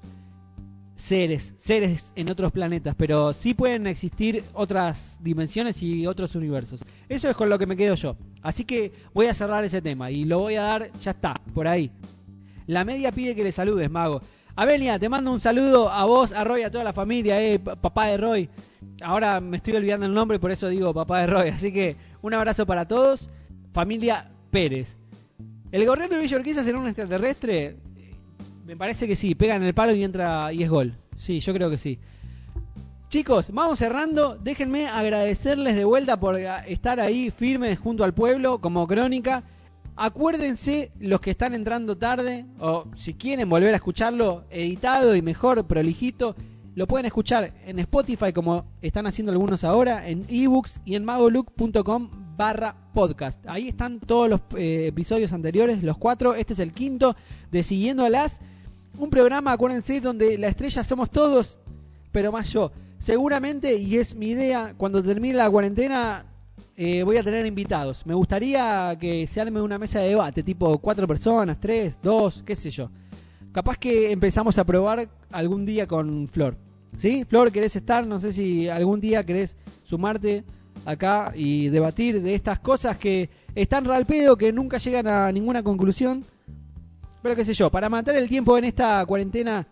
seres, 0.97 1.53
seres 1.57 2.12
en 2.15 2.29
otros 2.29 2.51
planetas, 2.51 2.95
pero 2.97 3.31
sí 3.31 3.53
pueden 3.53 3.88
existir 3.88 4.43
otras 4.53 5.19
dimensiones 5.21 5.81
y 5.83 6.07
otros 6.07 6.36
universos. 6.36 6.83
Eso 7.07 7.29
es 7.29 7.36
con 7.36 7.49
lo 7.49 7.57
que 7.57 7.67
me 7.67 7.77
quedo 7.77 7.95
yo. 7.95 8.17
Así 8.41 8.65
que 8.65 8.91
voy 9.13 9.27
a 9.27 9.33
cerrar 9.33 9.63
ese 9.63 9.81
tema 9.81 10.12
y 10.12 10.25
lo 10.25 10.39
voy 10.39 10.55
a 10.55 10.63
dar, 10.63 10.91
ya 10.99 11.12
está, 11.12 11.36
por 11.53 11.67
ahí. 11.67 11.91
La 12.65 12.83
media 12.83 13.12
pide 13.12 13.36
que 13.36 13.43
le 13.43 13.51
saludes, 13.51 13.89
mago. 13.89 14.21
Abelia, 14.55 14.97
te 14.97 15.07
mando 15.07 15.31
un 15.31 15.39
saludo 15.39 15.89
a 15.89 16.05
vos, 16.05 16.33
a 16.33 16.43
Roy, 16.43 16.63
a 16.63 16.71
toda 16.71 16.83
la 16.83 16.93
familia, 16.93 17.39
eh, 17.41 17.60
papá 17.60 18.07
de 18.07 18.17
Roy. 18.17 18.49
Ahora 19.01 19.39
me 19.39 19.57
estoy 19.57 19.75
olvidando 19.75 20.07
el 20.07 20.13
nombre, 20.13 20.39
por 20.39 20.49
eso 20.49 20.67
digo 20.67 20.93
papá 20.95 21.21
de 21.21 21.27
Roy. 21.27 21.49
Así 21.49 21.71
que 21.71 21.95
un 22.23 22.33
abrazo 22.33 22.65
para 22.65 22.88
todos. 22.88 23.29
Familia 23.71 24.31
Pérez. 24.49 24.97
¿El 25.71 25.86
gorrión 25.86 26.10
de 26.10 26.27
será 26.27 26.79
un 26.79 26.88
extraterrestre? 26.88 27.77
Me 28.67 28.75
parece 28.75 29.08
que 29.08 29.15
sí, 29.15 29.34
pega 29.34 29.56
en 29.56 29.63
el 29.63 29.73
palo 29.73 29.95
y 29.95 30.03
entra 30.03 30.51
y 30.51 30.62
es 30.62 30.69
gol. 30.69 30.93
Sí, 31.15 31.39
yo 31.39 31.53
creo 31.53 31.69
que 31.69 31.77
sí. 31.77 31.99
Chicos, 33.08 33.49
vamos 33.53 33.80
cerrando. 33.80 34.38
Déjenme 34.38 34.89
agradecerles 34.89 35.77
de 35.77 35.86
vuelta 35.86 36.19
por 36.19 36.38
estar 36.38 36.99
ahí 36.99 37.32
firmes 37.32 37.80
junto 37.80 38.03
al 38.03 38.13
pueblo 38.13 38.60
como 38.60 38.86
crónica. 38.86 39.45
Acuérdense 39.95 40.91
los 40.99 41.21
que 41.21 41.32
están 41.32 41.53
entrando 41.53 41.97
tarde 41.97 42.45
o 42.60 42.84
si 42.93 43.13
quieren 43.13 43.47
volver 43.47 43.71
a 43.71 43.77
escucharlo 43.77 44.43
editado 44.49 45.15
y 45.15 45.21
mejor, 45.21 45.65
prolijito, 45.65 46.36
lo 46.75 46.88
pueden 46.88 47.06
escuchar 47.06 47.53
en 47.65 47.80
Spotify 47.80 48.34
como 48.34 48.65
están 48.82 49.08
haciendo 49.08 49.32
algunos 49.32 49.63
ahora, 49.63 50.10
en 50.10 50.25
ebooks 50.30 50.82
y 50.84 50.95
en 50.95 51.06
magolook.com 51.06 52.10
barra 52.36 52.75
podcast. 52.93 53.41
Ahí 53.47 53.69
están 53.69 54.01
todos 54.01 54.30
los 54.30 54.41
eh, 54.58 54.88
episodios 54.88 55.32
anteriores, 55.32 55.82
los 55.84 55.97
cuatro. 55.97 56.36
Este 56.36 56.51
es 56.51 56.60
el 56.60 56.73
quinto 56.73 57.15
de 57.49 57.63
Siguiendo 57.63 58.03
a 58.03 58.10
las 58.10 58.41
un 58.97 59.10
programa, 59.10 59.51
acuérdense, 59.51 60.01
donde 60.01 60.38
la 60.38 60.47
estrella 60.47 60.83
somos 60.83 61.10
todos, 61.10 61.60
pero 62.12 62.31
más 62.31 62.51
yo. 62.51 62.71
Seguramente, 62.99 63.75
y 63.75 63.97
es 63.97 64.15
mi 64.15 64.29
idea, 64.29 64.73
cuando 64.75 65.03
termine 65.03 65.36
la 65.36 65.49
cuarentena 65.49 66.25
eh, 66.75 67.01
voy 67.03 67.17
a 67.17 67.23
tener 67.23 67.45
invitados. 67.45 68.05
Me 68.05 68.13
gustaría 68.13 68.95
que 68.99 69.25
se 69.27 69.41
arme 69.41 69.62
una 69.62 69.79
mesa 69.79 69.99
de 69.99 70.10
debate, 70.10 70.43
tipo 70.43 70.77
cuatro 70.77 71.07
personas, 71.07 71.60
tres, 71.60 71.97
dos, 72.01 72.43
qué 72.45 72.55
sé 72.55 72.69
yo. 72.69 72.91
Capaz 73.51 73.77
que 73.77 74.12
empezamos 74.12 74.57
a 74.60 74.63
probar 74.63 75.10
algún 75.31 75.65
día 75.65 75.88
con 75.88 76.27
Flor. 76.27 76.55
¿Sí? 76.97 77.25
Flor, 77.25 77.51
¿querés 77.51 77.75
estar? 77.75 78.05
No 78.05 78.19
sé 78.19 78.31
si 78.31 78.69
algún 78.69 78.99
día 78.99 79.25
querés 79.25 79.57
sumarte 79.83 80.43
acá 80.86 81.33
y 81.36 81.69
debatir 81.69 82.21
de 82.21 82.36
estas 82.36 82.60
cosas 82.60 82.97
que 82.97 83.29
están 83.55 83.86
real 83.86 84.05
pedo, 84.05 84.38
que 84.38 84.53
nunca 84.53 84.77
llegan 84.77 85.07
a 85.07 85.31
ninguna 85.31 85.63
conclusión. 85.63 86.25
Pero 87.27 87.35
qué 87.35 87.43
sé 87.43 87.53
yo, 87.53 87.69
para 87.69 87.89
matar 87.89 88.15
el 88.15 88.29
tiempo 88.29 88.57
en 88.57 88.63
esta 88.63 89.05
cuarentena 89.05 89.67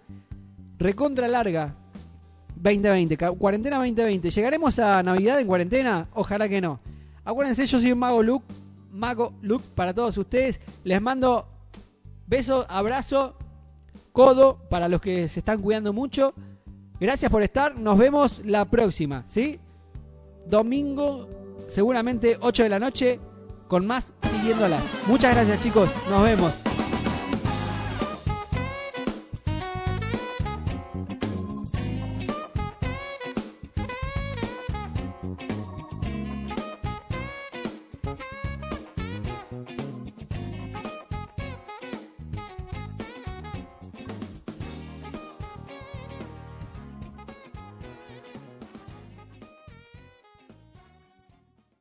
recontra 0.77 1.25
larga 1.29 1.73
2020, 2.57 3.17
cuarentena 3.37 3.77
2020, 3.77 4.29
¿llegaremos 4.29 4.77
a 4.77 5.01
Navidad 5.01 5.39
en 5.39 5.47
cuarentena? 5.47 6.09
Ojalá 6.15 6.49
que 6.49 6.59
no. 6.59 6.81
Acuérdense, 7.23 7.65
yo 7.65 7.79
soy 7.79 7.93
un 7.93 7.99
mago 7.99 8.21
Luke, 8.23 8.45
mago 8.91 9.31
Luke 9.41 9.63
para 9.73 9.93
todos 9.93 10.17
ustedes. 10.17 10.59
Les 10.83 11.01
mando 11.01 11.47
beso, 12.27 12.65
abrazo, 12.67 13.37
codo 14.11 14.57
para 14.69 14.89
los 14.89 14.99
que 14.99 15.29
se 15.29 15.39
están 15.39 15.61
cuidando 15.61 15.93
mucho. 15.93 16.33
Gracias 16.99 17.31
por 17.31 17.41
estar, 17.41 17.79
nos 17.79 17.97
vemos 17.97 18.41
la 18.43 18.65
próxima, 18.65 19.23
¿sí? 19.27 19.61
Domingo, 20.45 21.29
seguramente 21.69 22.37
8 22.37 22.63
de 22.63 22.69
la 22.69 22.79
noche, 22.79 23.17
con 23.69 23.87
más 23.87 24.11
siguiéndola. 24.23 24.81
Muchas 25.07 25.33
gracias 25.33 25.61
chicos, 25.61 25.89
nos 26.09 26.21
vemos. 26.21 26.64